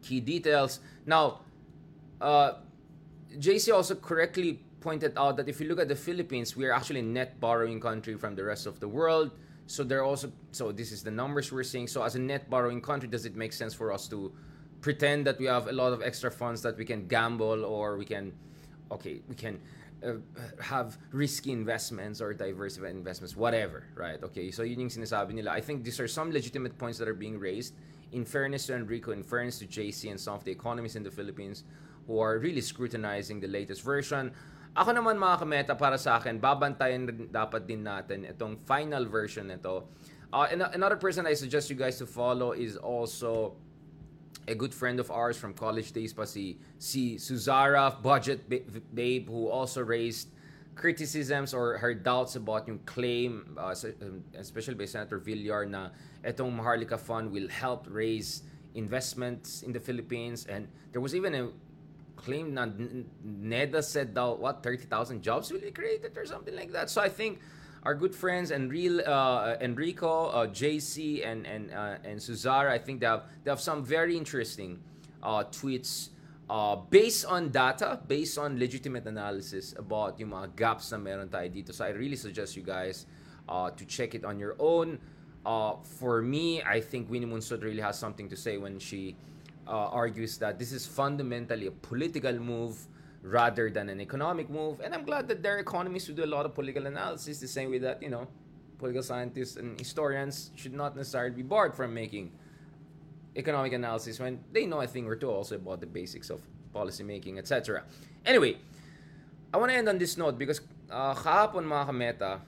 key 0.05 0.21
details. 0.21 0.79
Now, 1.09 1.41
uh, 2.21 2.61
JC 3.33 3.73
also 3.73 3.97
correctly 3.97 4.61
pointed 4.79 5.13
out 5.17 5.37
that 5.37 5.49
if 5.49 5.59
you 5.59 5.67
look 5.67 5.79
at 5.79 5.87
the 5.87 5.95
Philippines, 5.95 6.55
we 6.55 6.65
are 6.65 6.73
actually 6.73 6.99
a 6.99 7.03
net 7.03 7.39
borrowing 7.39 7.79
country 7.79 8.15
from 8.15 8.35
the 8.35 8.43
rest 8.43 8.65
of 8.65 8.79
the 8.79 8.87
world. 8.87 9.31
So 9.65 9.83
they're 9.83 10.03
also 10.03 10.31
so 10.51 10.71
this 10.71 10.91
is 10.91 11.03
the 11.03 11.11
numbers 11.11 11.51
we're 11.51 11.63
seeing. 11.63 11.87
So 11.87 12.03
as 12.03 12.15
a 12.15 12.19
net 12.19 12.49
borrowing 12.49 12.81
country, 12.81 13.09
does 13.09 13.25
it 13.25 13.35
make 13.35 13.53
sense 13.53 13.73
for 13.73 13.91
us 13.91 14.07
to 14.09 14.31
pretend 14.81 15.25
that 15.27 15.39
we 15.39 15.45
have 15.45 15.67
a 15.67 15.71
lot 15.71 15.91
of 15.91 16.01
extra 16.01 16.31
funds 16.31 16.61
that 16.61 16.77
we 16.77 16.85
can 16.85 17.07
gamble 17.07 17.65
or 17.65 17.97
we 17.97 18.05
can 18.05 18.31
okay, 18.91 19.19
we 19.27 19.35
can 19.35 19.59
uh, 20.05 20.13
have 20.61 20.97
risky 21.11 21.51
investments 21.51 22.21
or 22.21 22.33
diversified 22.33 22.91
investments, 22.91 23.35
whatever, 23.35 23.83
right? 23.95 24.21
Okay, 24.23 24.51
so 24.51 24.63
yun 24.63 24.79
yung 24.79 24.89
sinasabi 24.89 25.33
nila. 25.33 25.51
I 25.51 25.59
think 25.59 25.83
these 25.83 25.99
are 25.99 26.07
some 26.07 26.31
legitimate 26.31 26.77
points 26.77 26.97
that 26.99 27.07
are 27.07 27.17
being 27.17 27.39
raised. 27.39 27.73
In 28.13 28.23
fairness 28.23 28.67
to 28.67 28.75
Enrico, 28.75 29.11
in 29.11 29.23
fairness 29.23 29.59
to 29.59 29.65
JC 29.65 30.11
and 30.11 30.19
some 30.19 30.35
of 30.35 30.43
the 30.45 30.51
economists 30.51 30.95
in 30.95 31.03
the 31.03 31.11
Philippines 31.11 31.63
who 32.07 32.19
are 32.19 32.39
really 32.39 32.61
scrutinizing 32.61 33.39
the 33.39 33.47
latest 33.47 33.81
version. 33.81 34.31
Ako 34.77 34.93
naman 34.93 35.17
mga 35.17 35.41
kameta 35.41 35.73
para 35.73 35.97
sa 35.97 36.21
akin, 36.21 36.37
babantayan 36.37 37.09
dapat 37.33 37.65
din 37.65 37.81
natin 37.81 38.29
itong 38.29 38.61
final 38.69 39.09
version 39.09 39.49
nito. 39.49 39.89
Uh, 40.29 40.45
another 40.53 41.01
person 41.01 41.25
I 41.25 41.33
suggest 41.33 41.73
you 41.73 41.79
guys 41.79 41.97
to 41.97 42.05
follow 42.05 42.53
is 42.53 42.77
also 42.77 43.57
a 44.45 44.53
good 44.53 44.69
friend 44.69 45.01
of 45.01 45.09
ours 45.09 45.33
from 45.33 45.57
college 45.57 45.97
days 45.97 46.13
pa 46.13 46.29
si, 46.29 46.61
si 46.77 47.17
Suzara, 47.17 47.89
budget 47.89 48.45
babe, 48.93 49.25
who 49.25 49.49
also 49.49 49.81
raised 49.81 50.29
criticisms 50.77 51.57
or 51.57 51.81
her 51.81 51.97
doubts 51.97 52.37
about 52.37 52.69
yung 52.69 52.77
claim, 52.85 53.57
uh, 53.57 53.73
um, 54.05 54.21
especially 54.37 54.77
by 54.77 54.85
Senator 54.85 55.17
Villar, 55.17 55.65
na 55.65 55.89
itong 56.21 56.53
Maharlika 56.53 57.01
Fund 57.01 57.33
will 57.33 57.49
help 57.49 57.89
raise 57.89 58.45
investments 58.77 59.65
in 59.65 59.73
the 59.73 59.81
Philippines. 59.81 60.45
And 60.45 60.69
there 60.93 61.01
was 61.01 61.15
even 61.17 61.33
a 61.33 61.49
claim 62.17 62.53
na 62.53 62.67
NEDA 63.23 63.83
said 63.83 64.13
daw, 64.13 64.35
what, 64.35 64.63
30,000 64.63 65.21
jobs 65.21 65.51
will 65.51 65.61
be 65.61 65.71
created 65.71 66.17
or 66.17 66.25
something 66.25 66.55
like 66.55 66.73
that. 66.73 66.89
So 66.89 67.01
I 67.01 67.09
think 67.09 67.39
our 67.83 67.95
good 67.95 68.13
friends 68.13 68.51
and 68.51 68.69
real 68.69 68.99
uh, 69.07 69.55
Enrico, 69.61 70.27
uh, 70.27 70.47
JC, 70.47 71.25
and 71.25 71.47
and 71.47 71.71
uh, 71.71 71.95
and 72.03 72.19
Suzara. 72.19 72.69
I 72.69 72.77
think 72.77 72.99
they 72.99 73.05
have 73.05 73.23
they 73.43 73.51
have 73.51 73.61
some 73.61 73.85
very 73.85 74.17
interesting 74.17 74.83
uh, 75.23 75.45
tweets 75.45 76.09
uh, 76.49 76.75
based 76.75 77.25
on 77.25 77.49
data, 77.49 77.99
based 78.07 78.37
on 78.37 78.59
legitimate 78.59 79.05
analysis 79.05 79.73
about 79.77 80.19
yung 80.19 80.31
mga 80.31 80.55
gaps 80.55 80.91
na 80.91 80.97
meron 80.97 81.29
tayo 81.29 81.47
dito. 81.47 81.71
So 81.73 81.85
I 81.85 81.95
really 81.95 82.19
suggest 82.19 82.57
you 82.57 82.63
guys 82.63 83.05
uh, 83.47 83.71
to 83.71 83.83
check 83.85 84.15
it 84.15 84.25
on 84.25 84.39
your 84.39 84.55
own. 84.59 84.99
For 85.95 86.19
me, 86.21 86.59
I 86.59 86.83
think 86.83 87.07
Winnie 87.07 87.25
Munsod 87.25 87.63
really 87.63 87.79
has 87.79 87.95
something 87.95 88.27
to 88.27 88.35
say 88.35 88.59
when 88.59 88.79
she 88.83 89.15
uh, 89.67 89.89
argues 89.89 90.37
that 90.37 90.57
this 90.59 90.71
is 90.71 90.85
fundamentally 90.85 91.67
a 91.67 91.71
political 91.71 92.33
move 92.33 92.87
rather 93.21 93.69
than 93.69 93.89
an 93.89 93.99
economic 93.99 94.49
move. 94.49 94.79
And 94.79 94.93
I'm 94.93 95.03
glad 95.03 95.27
that 95.27 95.43
their 95.43 95.59
economists 95.59 96.07
who 96.07 96.13
do 96.13 96.23
a 96.23 96.25
lot 96.25 96.45
of 96.45 96.53
political 96.55 96.85
analysis, 96.87 97.39
the 97.39 97.47
same 97.47 97.71
way 97.71 97.79
that, 97.79 98.01
you 98.01 98.09
know, 98.09 98.27
political 98.77 99.03
scientists 99.03 99.57
and 99.57 99.77
historians 99.79 100.51
should 100.55 100.73
not 100.73 100.95
necessarily 100.95 101.35
be 101.35 101.41
barred 101.41 101.75
from 101.75 101.93
making 101.93 102.31
economic 103.35 103.73
analysis 103.73 104.19
when 104.19 104.39
they 104.51 104.65
know 104.65 104.81
a 104.81 104.87
thing 104.87 105.05
or 105.05 105.15
two 105.15 105.29
also 105.29 105.55
about 105.55 105.79
the 105.79 105.85
basics 105.85 106.29
of 106.29 106.41
policy 106.73 107.03
making, 107.03 107.37
etc. 107.37 107.83
Anyway, 108.25 108.57
I 109.53 109.57
want 109.57 109.71
to 109.71 109.77
end 109.77 109.89
on 109.89 109.97
this 109.97 110.17
note 110.17 110.37
because 110.37 110.61
uh, 110.89 111.13
kahapon 111.13 111.65
mga 111.65 111.87
kameta, 111.89 112.39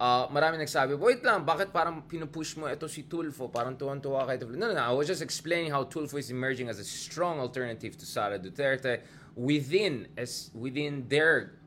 uh, 0.00 0.26
nagsabi, 0.28 0.98
wait 0.98 1.24
lang, 1.24 1.44
bakit 1.44 1.72
parang 1.72 2.02
pinupush 2.02 2.56
mo 2.56 2.66
ito 2.66 2.88
si 2.88 3.04
Tulfo? 3.04 3.50
Parang 3.52 3.76
tuwan-tuwa 3.76 4.26
kay 4.26 4.38
Tulfo. 4.38 4.56
No, 4.56 4.66
no, 4.68 4.74
no. 4.74 4.82
I 4.82 4.90
was 4.90 5.06
just 5.06 5.22
explaining 5.22 5.70
how 5.70 5.84
Tulfo 5.84 6.18
is 6.18 6.30
emerging 6.30 6.68
as 6.68 6.78
a 6.78 6.84
strong 6.84 7.38
alternative 7.38 7.96
to 7.98 8.06
Sara 8.06 8.38
Duterte 8.38 9.00
within 9.36 10.06
as 10.16 10.50
within 10.54 11.06
their 11.08 11.58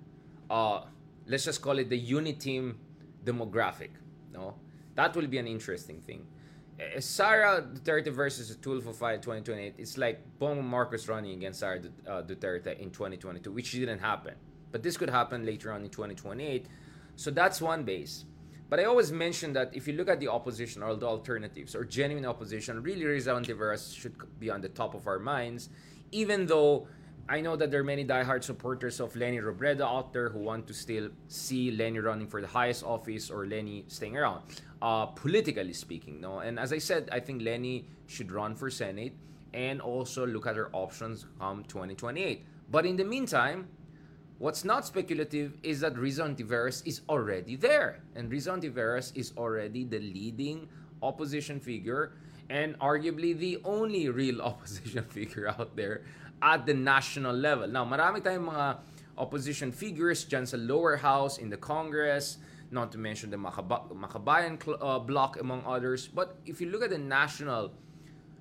uh, 0.49 0.81
let's 1.27 1.45
just 1.45 1.61
call 1.61 1.79
it 1.79 1.89
the 1.89 1.99
Uniteam 1.99 2.75
demographic. 3.23 3.91
No, 4.33 4.55
that 4.95 5.15
will 5.15 5.27
be 5.27 5.37
an 5.37 5.47
interesting 5.47 6.01
thing. 6.01 6.25
Uh, 6.79 6.99
Sara 6.99 7.61
Duterte 7.61 8.11
versus 8.11 8.55
Tulfo 8.57 8.93
fight 8.93 9.21
2028. 9.21 9.75
It's 9.77 9.97
like 9.97 10.19
Bongo 10.37 10.61
Marcos 10.61 11.07
running 11.07 11.31
against 11.31 11.59
Sara 11.59 11.79
uh, 12.07 12.21
Duterte 12.23 12.77
in 12.79 12.91
2022, 12.91 13.51
which 13.51 13.71
didn't 13.71 13.99
happen. 13.99 14.35
But 14.71 14.83
this 14.83 14.97
could 14.97 15.09
happen 15.09 15.45
later 15.45 15.71
on 15.71 15.81
in 15.83 15.89
2028 15.89 16.67
so 17.17 17.31
that's 17.31 17.61
one 17.61 17.83
base. 17.83 18.23
But 18.69 18.79
I 18.79 18.83
always 18.85 19.11
mention 19.11 19.53
that 19.53 19.75
if 19.75 19.87
you 19.87 19.93
look 19.93 20.07
at 20.07 20.19
the 20.19 20.27
opposition 20.27 20.83
or 20.83 20.95
the 20.95 21.07
alternatives 21.07 21.75
or 21.75 21.83
genuine 21.83 22.25
opposition, 22.25 22.81
really 22.83 23.05
Rizal 23.05 23.39
Antiveros 23.39 23.97
should 23.97 24.15
be 24.39 24.49
on 24.49 24.61
the 24.61 24.69
top 24.69 24.93
of 24.93 25.07
our 25.07 25.19
minds, 25.19 25.69
even 26.11 26.45
though 26.45 26.87
I 27.29 27.41
know 27.41 27.55
that 27.55 27.71
there 27.71 27.81
are 27.81 27.83
many 27.83 28.05
diehard 28.05 28.43
supporters 28.43 28.99
of 28.99 29.15
Lenny 29.15 29.39
Robredo 29.39 29.81
out 29.81 30.13
there 30.13 30.29
who 30.29 30.39
want 30.39 30.67
to 30.67 30.73
still 30.73 31.09
see 31.27 31.71
Lenny 31.71 31.99
running 31.99 32.27
for 32.27 32.39
the 32.39 32.47
highest 32.47 32.83
office 32.83 33.29
or 33.29 33.45
Lenny 33.45 33.83
staying 33.87 34.15
around, 34.15 34.43
uh, 34.81 35.07
politically 35.07 35.73
speaking. 35.73 36.21
No, 36.21 36.39
and 36.39 36.59
as 36.59 36.71
I 36.71 36.77
said, 36.77 37.09
I 37.11 37.19
think 37.19 37.41
Lenny 37.41 37.87
should 38.05 38.31
run 38.31 38.55
for 38.55 38.69
Senate 38.69 39.13
and 39.53 39.81
also 39.81 40.25
look 40.25 40.45
at 40.45 40.55
her 40.55 40.69
options 40.71 41.25
come 41.39 41.63
2028. 41.63 42.45
But 42.69 42.85
in 42.85 42.95
the 42.95 43.03
meantime, 43.03 43.67
What's 44.37 44.63
not 44.63 44.85
speculative 44.85 45.57
is 45.63 45.79
that 45.81 45.97
Rizal 45.97 46.29
Tiveros 46.29 46.85
is 46.85 47.01
already 47.09 47.55
there. 47.55 48.03
And 48.15 48.29
Rizal 48.29 48.57
Tiveros 48.57 49.11
is 49.17 49.33
already 49.35 49.83
the 49.83 49.97
leading 49.97 50.69
opposition 51.01 51.59
figure 51.59 52.13
and 52.49 52.77
arguably 52.79 53.37
the 53.37 53.57
only 53.65 54.09
real 54.09 54.41
opposition 54.53 55.03
figure 55.05 55.47
out 55.47 55.75
there 55.75 56.03
at 56.41 56.65
the 56.65 56.73
national 56.73 57.33
level. 57.33 57.67
Now, 57.67 57.83
marami 57.85 58.21
tayong 58.21 58.45
mga 58.45 58.77
opposition 59.17 59.71
figures 59.71 60.21
dyan 60.25 60.45
sa 60.45 60.57
lower 60.57 60.97
house, 60.97 61.41
in 61.41 61.49
the 61.49 61.57
Congress, 61.57 62.37
not 62.69 62.91
to 62.91 62.97
mention 63.01 63.31
the 63.33 63.37
Makaba- 63.37 63.89
Makabayan 63.89 64.61
uh, 64.81 64.99
bloc, 64.99 65.41
among 65.41 65.65
others. 65.65 66.07
But 66.07 66.37
if 66.45 66.61
you 66.61 66.69
look 66.69 66.83
at 66.83 66.91
the 66.91 67.01
national 67.01 67.73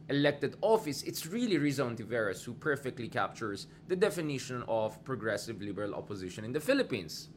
elected 0.09 0.57
office, 0.61 1.03
it's 1.03 1.27
really 1.27 1.59
Rizal 1.59 1.91
Tiveros 1.91 2.45
who 2.45 2.55
perfectly 2.55 3.09
captures 3.09 3.67
the 3.89 3.97
definition 3.97 4.63
of 4.69 5.03
progressive 5.05 5.61
liberal 5.61 5.95
opposition 5.95 6.45
in 6.45 6.53
the 6.53 6.61
Philippines. 6.61 7.29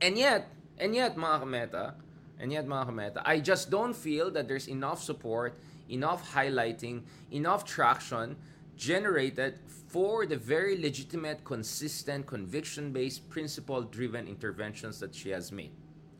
And 0.00 0.18
yet, 0.18 0.50
and 0.78 0.94
yet, 0.94 1.16
mga 1.16 1.42
kameta, 1.42 1.94
and 2.38 2.52
yet, 2.52 2.66
mga 2.66 2.88
kameta, 2.88 3.22
I 3.24 3.40
just 3.40 3.70
don't 3.70 3.94
feel 3.94 4.30
that 4.32 4.48
there's 4.48 4.68
enough 4.68 5.02
support, 5.02 5.58
enough 5.88 6.32
highlighting, 6.32 7.02
enough 7.30 7.64
traction 7.64 8.36
generated 8.76 9.60
for 9.86 10.26
the 10.26 10.36
very 10.36 10.80
legitimate, 10.80 11.44
consistent, 11.44 12.26
conviction-based, 12.26 13.28
principle-driven 13.30 14.26
interventions 14.26 14.98
that 14.98 15.14
she 15.14 15.30
has 15.30 15.52
made. 15.52 15.70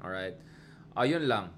All 0.02 0.10
right? 0.10 0.34
Ayun 0.96 1.26
lang. 1.26 1.50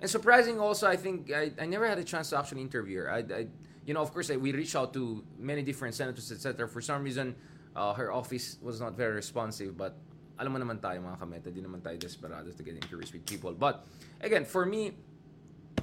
And 0.00 0.08
surprising 0.08 0.58
also, 0.58 0.86
I 0.88 0.96
think 0.96 1.30
I, 1.32 1.52
I 1.60 1.66
never 1.66 1.86
had 1.86 1.98
a 1.98 2.04
chance 2.04 2.30
to 2.30 2.38
actually 2.38 2.62
interview 2.62 3.00
her. 3.00 3.10
I, 3.12 3.18
I 3.18 3.46
you 3.84 3.94
know, 3.94 4.00
of 4.00 4.12
course, 4.12 4.30
I, 4.30 4.36
we 4.36 4.52
reached 4.52 4.76
out 4.76 4.92
to 4.94 5.22
many 5.38 5.62
different 5.62 5.94
senators, 5.94 6.32
etc. 6.32 6.68
For 6.68 6.80
some 6.80 7.02
reason, 7.02 7.34
uh, 7.76 7.92
her 7.94 8.12
office 8.12 8.56
was 8.62 8.80
not 8.80 8.96
very 8.96 9.14
responsive. 9.14 9.76
But 9.76 9.96
alam 10.38 10.54
naman 10.56 10.80
tayo 10.80 11.02
mga 11.04 11.18
kameta, 11.18 11.52
di 11.52 11.60
naman 11.60 11.80
tayo 11.82 11.98
desperado 11.98 12.50
to 12.56 12.62
get 12.62 12.74
interviews 12.74 13.12
with 13.12 13.26
people. 13.26 13.52
But 13.52 13.84
again, 14.20 14.44
for 14.44 14.64
me, 14.64 14.92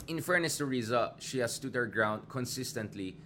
in 0.07 0.21
fairness 0.21 0.57
to 0.57 0.65
Riza, 0.65 1.13
she 1.19 1.39
has 1.39 1.53
stood 1.53 1.75
her 1.75 1.85
ground 1.85 2.27
consistently. 2.29 3.17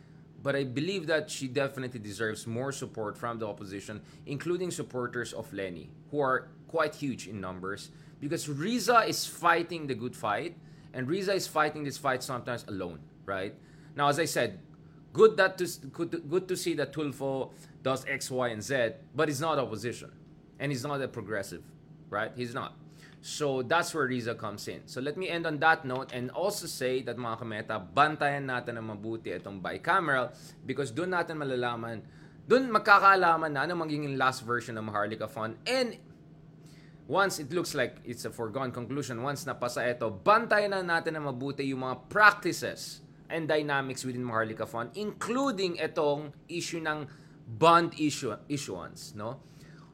But 0.44 0.56
I 0.56 0.64
believe 0.64 1.06
that 1.08 1.30
she 1.30 1.48
definitely 1.48 2.00
deserves 2.00 2.48
more 2.48 2.72
support 2.72 3.16
from 3.16 3.38
the 3.38 3.48
opposition, 3.48 4.02
including 4.26 4.72
supporters 4.72 5.34
of 5.34 5.54
Lenny, 5.54 5.92
who 6.10 6.20
are 6.20 6.50
quite 6.68 6.96
huge 6.96 7.28
in 7.28 7.40
numbers. 7.40 7.92
Because 8.20 8.50
Riza 8.50 9.06
is 9.06 9.26
fighting 9.26 9.86
the 9.86 9.94
good 9.94 10.16
fight 10.16 10.58
And 10.94 11.08
Riza 11.08 11.34
is 11.34 11.48
fighting 11.48 11.84
this 11.84 11.98
fight 11.98 12.24
sometimes 12.24 12.66
alone, 12.68 13.00
right? 13.26 13.56
Now, 13.96 14.10
as 14.10 14.20
I 14.20 14.26
said, 14.26 14.60
good 15.14 15.38
that 15.38 15.58
to, 15.58 15.68
good, 15.92 16.30
good 16.30 16.48
to 16.48 16.56
see 16.56 16.74
that 16.76 16.94
Tulfo 16.94 17.52
does 17.84 18.06
X, 18.08 18.30
Y, 18.32 18.48
and 18.50 18.64
Z, 18.64 19.00
but 19.16 19.28
he's 19.28 19.42
not 19.42 19.58
opposition. 19.60 20.12
And 20.60 20.72
he's 20.72 20.84
not 20.84 21.02
a 21.02 21.08
progressive, 21.08 21.64
right? 22.10 22.32
He's 22.36 22.54
not. 22.54 22.76
So 23.22 23.62
that's 23.62 23.94
where 23.94 24.06
Riza 24.06 24.34
comes 24.34 24.68
in. 24.68 24.82
So 24.86 25.00
let 25.00 25.16
me 25.16 25.30
end 25.30 25.46
on 25.46 25.60
that 25.60 25.86
note 25.86 26.10
and 26.12 26.32
also 26.32 26.66
say 26.66 27.02
that 27.04 27.18
mga 27.18 27.38
kameta, 27.38 27.78
bantayan 27.78 28.50
natin 28.50 28.82
ng 28.82 28.98
mabuti 28.98 29.30
itong 29.30 29.62
bicameral 29.62 30.34
because 30.66 30.90
doon 30.90 31.14
natin 31.14 31.38
malalaman, 31.38 32.02
doon 32.50 32.74
magkakaalaman 32.74 33.54
na 33.54 33.70
ano 33.70 33.78
magiging 33.78 34.18
last 34.18 34.42
version 34.42 34.74
ng 34.74 34.90
Maharlika 34.90 35.30
Fund 35.30 35.54
and 35.70 36.02
once 37.12 37.44
it 37.44 37.52
looks 37.52 37.76
like 37.76 38.00
it's 38.08 38.24
a 38.24 38.32
foregone 38.32 38.72
conclusion, 38.72 39.20
once 39.20 39.44
napasa 39.44 39.84
ito, 39.84 40.08
bantayan 40.08 40.72
na 40.72 40.80
natin 40.80 41.20
ng 41.20 41.28
mabuti 41.28 41.68
yung 41.68 41.84
mga 41.84 42.08
practices 42.08 43.04
and 43.28 43.52
dynamics 43.52 44.08
within 44.08 44.24
Maharlika 44.24 44.64
Fund, 44.64 44.96
including 44.96 45.76
itong 45.76 46.32
issue 46.48 46.80
ng 46.80 47.04
bond 47.44 47.92
issue, 48.00 48.32
issuance, 48.48 49.12
no? 49.12 49.44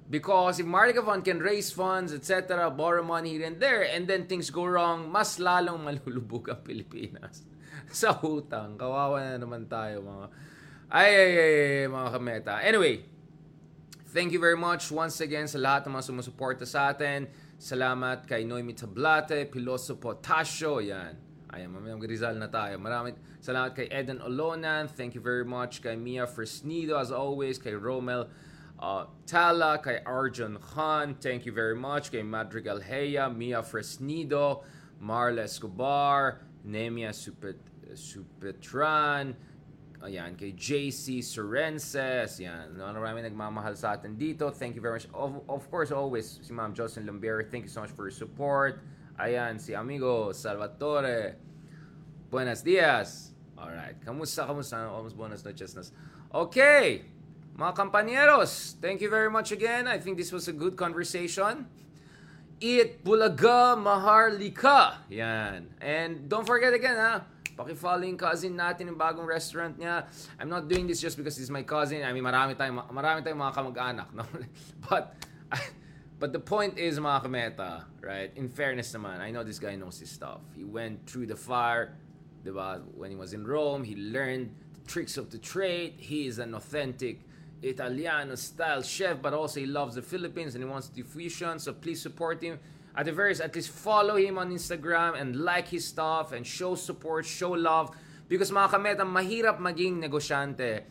Because 0.06 0.62
if 0.62 0.70
Maharlika 0.70 1.02
Fund 1.02 1.26
can 1.26 1.42
raise 1.42 1.74
funds, 1.74 2.14
etc., 2.14 2.70
borrow 2.70 3.02
money 3.02 3.34
here 3.34 3.50
and 3.50 3.58
there, 3.58 3.82
and 3.82 4.06
then 4.06 4.30
things 4.30 4.54
go 4.54 4.70
wrong, 4.70 5.10
mas 5.10 5.42
lalong 5.42 5.82
malulubog 5.82 6.54
ang 6.54 6.62
Pilipinas 6.62 7.42
sa 7.90 8.14
utang. 8.22 8.78
Kawawa 8.78 9.34
na 9.34 9.42
naman 9.42 9.66
tayo, 9.66 10.06
mga... 10.06 10.26
Ay, 10.88 11.12
ay, 11.12 11.32
ay, 11.34 11.54
ay 11.82 11.88
mga 11.92 12.10
kameta. 12.14 12.54
Anyway, 12.64 13.17
thank 14.14 14.32
you 14.32 14.40
very 14.40 14.58
much 14.58 14.92
once 14.92 15.20
again 15.22 15.48
sa 15.48 15.60
lahat 15.60 15.88
ng 15.88 15.94
mga 15.96 16.06
sumusuporta 16.12 16.66
sa 16.68 16.92
atin. 16.92 17.28
Salamat 17.58 18.28
kay 18.28 18.46
Noemi 18.46 18.74
Tablate, 18.74 19.50
Piloso 19.50 19.98
Potasio, 19.98 20.80
yan. 20.84 21.16
Ayan, 21.52 21.72
mamayang 21.72 22.04
Rizal 22.04 22.36
na 22.36 22.52
tayo. 22.52 22.78
Maraming 22.78 23.16
salamat 23.40 23.74
kay 23.74 23.88
Eden 23.90 24.20
Olonan. 24.20 24.92
Thank 24.92 25.16
you 25.16 25.24
very 25.24 25.48
much 25.48 25.82
kay 25.82 25.96
Mia 25.96 26.28
Fresnido, 26.28 27.00
as 27.00 27.12
always, 27.12 27.58
kay 27.58 27.74
Romel 27.74 28.28
uh, 28.80 29.06
Tala, 29.26 29.80
kay 29.84 30.00
Arjun 30.06 30.58
Khan, 30.60 31.16
thank 31.16 31.46
you 31.46 31.52
very 31.52 31.76
much. 31.76 32.12
Kay 32.12 32.24
Madrigal 32.24 32.80
Heya, 32.80 33.36
Mia 33.36 33.62
Fresnido, 33.62 34.64
Marla 35.04 35.44
Escobar, 35.44 36.40
Nemia 36.68 37.10
Supet, 37.10 37.58
Supetran, 37.94 39.36
ayan, 40.04 40.38
kay 40.38 40.54
JC 40.54 41.24
Sorenses, 41.24 42.40
yan. 42.40 42.78
Marami 42.78 43.26
nagmamahal 43.26 43.78
sa 43.78 43.98
atin 43.98 44.18
dito. 44.18 44.54
Thank 44.54 44.76
you 44.76 44.82
very 44.82 45.02
much. 45.02 45.08
Of, 45.14 45.42
of 45.50 45.64
course, 45.70 45.92
always, 45.92 46.40
si 46.42 46.54
Ma'am 46.54 46.74
Jocelyn 46.74 47.08
Lumbieri, 47.08 47.50
thank 47.50 47.66
you 47.66 47.74
so 47.74 47.82
much 47.82 47.92
for 47.92 48.06
your 48.10 48.16
support. 48.16 48.82
Ayan, 49.18 49.58
si 49.60 49.74
amigo 49.74 50.32
Salvatore. 50.32 51.36
Buenos 52.30 52.62
dias. 52.62 53.34
Alright. 53.58 53.98
Kamusta, 54.06 54.46
kamusta? 54.46 54.92
Almost 54.92 55.18
buenas 55.18 55.44
noches. 55.44 55.92
Okay. 56.34 57.06
Mga 57.58 57.74
kampaneros, 57.74 58.78
thank 58.78 59.02
you 59.02 59.10
very 59.10 59.32
much 59.32 59.52
again. 59.52 59.88
I 59.88 59.98
think 59.98 60.18
this 60.18 60.32
was 60.32 60.48
a 60.48 60.54
good 60.54 60.78
conversation. 60.78 61.66
Eat 62.62 63.02
Bulaga 63.04 63.74
Maharlika. 63.74 65.02
Yan. 65.10 65.74
And 65.82 66.30
don't 66.30 66.46
forget 66.46 66.74
again, 66.74 66.98
ha? 66.98 67.26
Paki-follow 67.58 68.06
cousin 68.14 68.54
natin 68.54 68.94
yung 68.94 69.02
bagong 69.02 69.26
restaurant 69.26 69.74
niya. 69.82 70.06
I'm 70.38 70.48
not 70.48 70.70
doing 70.70 70.86
this 70.86 71.02
just 71.02 71.18
because 71.18 71.36
he's 71.36 71.50
my 71.50 71.66
cousin. 71.66 72.06
I 72.06 72.14
mean, 72.14 72.22
marami 72.22 72.54
tayong, 72.54 72.86
marami 72.94 73.26
tayong 73.26 73.42
mga 73.42 73.54
kamag-anak. 73.58 74.14
No? 74.14 74.24
But, 74.88 75.18
but 76.22 76.30
the 76.32 76.40
point 76.40 76.78
is, 76.78 77.00
mga 77.02 77.26
kameta, 77.26 77.86
right? 78.00 78.30
In 78.38 78.48
fairness 78.48 78.94
naman, 78.94 79.20
I 79.20 79.32
know 79.32 79.44
this 79.44 79.58
guy 79.58 79.74
knows 79.76 79.98
his 79.98 80.14
stuff. 80.14 80.46
He 80.54 80.64
went 80.64 81.10
through 81.10 81.26
the 81.26 81.36
fire, 81.36 81.98
diba? 82.46 82.86
When 82.94 83.10
he 83.10 83.18
was 83.18 83.34
in 83.34 83.42
Rome, 83.42 83.84
he 83.84 83.98
learned 83.98 84.54
the 84.78 84.86
tricks 84.86 85.18
of 85.18 85.34
the 85.34 85.42
trade. 85.42 85.96
He 85.98 86.28
is 86.28 86.38
an 86.38 86.54
authentic 86.54 87.26
Italiano 87.64 88.36
style 88.36 88.84
chef, 88.84 89.18
but 89.20 89.34
also 89.34 89.60
he 89.60 89.66
loves 89.66 89.96
the 89.96 90.06
Philippines 90.06 90.54
and 90.54 90.64
he 90.64 90.70
wants 90.70 90.90
to 90.90 91.04
fusion. 91.04 91.58
So 91.58 91.74
please 91.74 92.02
support 92.02 92.42
him. 92.42 92.60
At 92.98 93.06
the 93.06 93.14
very 93.14 93.38
at 93.38 93.54
least 93.54 93.70
follow 93.70 94.18
him 94.18 94.40
on 94.40 94.50
Instagram 94.50 95.22
and 95.22 95.36
like 95.36 95.68
his 95.70 95.86
stuff 95.86 96.32
and 96.34 96.42
show 96.42 96.74
support, 96.74 97.26
show 97.30 97.52
love. 97.52 97.96
Because 98.28 98.50
mga 98.50 98.70
kameta, 98.74 99.06
mahirap 99.06 99.60
maging 99.62 100.02
negosyante. 100.02 100.82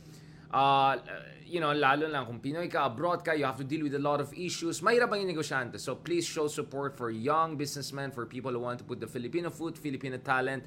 Uh, 0.54 0.96
you 1.44 1.58
know, 1.58 1.74
lalo 1.74 2.06
lang 2.06 2.24
kung 2.24 2.38
Pinoy 2.38 2.70
ka, 2.70 2.86
abroad 2.86 3.24
ka, 3.24 3.32
you 3.32 3.44
have 3.44 3.58
to 3.58 3.64
deal 3.64 3.82
with 3.82 3.94
a 3.94 3.98
lot 3.98 4.20
of 4.20 4.32
issues. 4.38 4.80
Mahirap 4.80 5.10
maging 5.10 5.34
negosyante. 5.34 5.80
So 5.80 5.96
please 5.96 6.24
show 6.24 6.46
support 6.46 6.96
for 6.96 7.10
young 7.10 7.56
businessmen, 7.56 8.12
for 8.12 8.24
people 8.24 8.52
who 8.52 8.60
want 8.60 8.78
to 8.78 8.84
put 8.84 9.00
the 9.00 9.10
Filipino 9.10 9.50
food, 9.50 9.76
Filipino 9.76 10.16
talent 10.18 10.62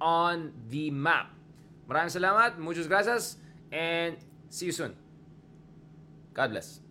on 0.00 0.52
the 0.70 0.94
map. 0.94 1.34
Maraming 1.90 2.14
salamat, 2.14 2.58
muchas 2.58 2.86
gracias, 2.86 3.36
and 3.70 4.16
see 4.50 4.66
you 4.66 4.72
soon. 4.72 4.94
God 6.34 6.50
bless. 6.50 6.85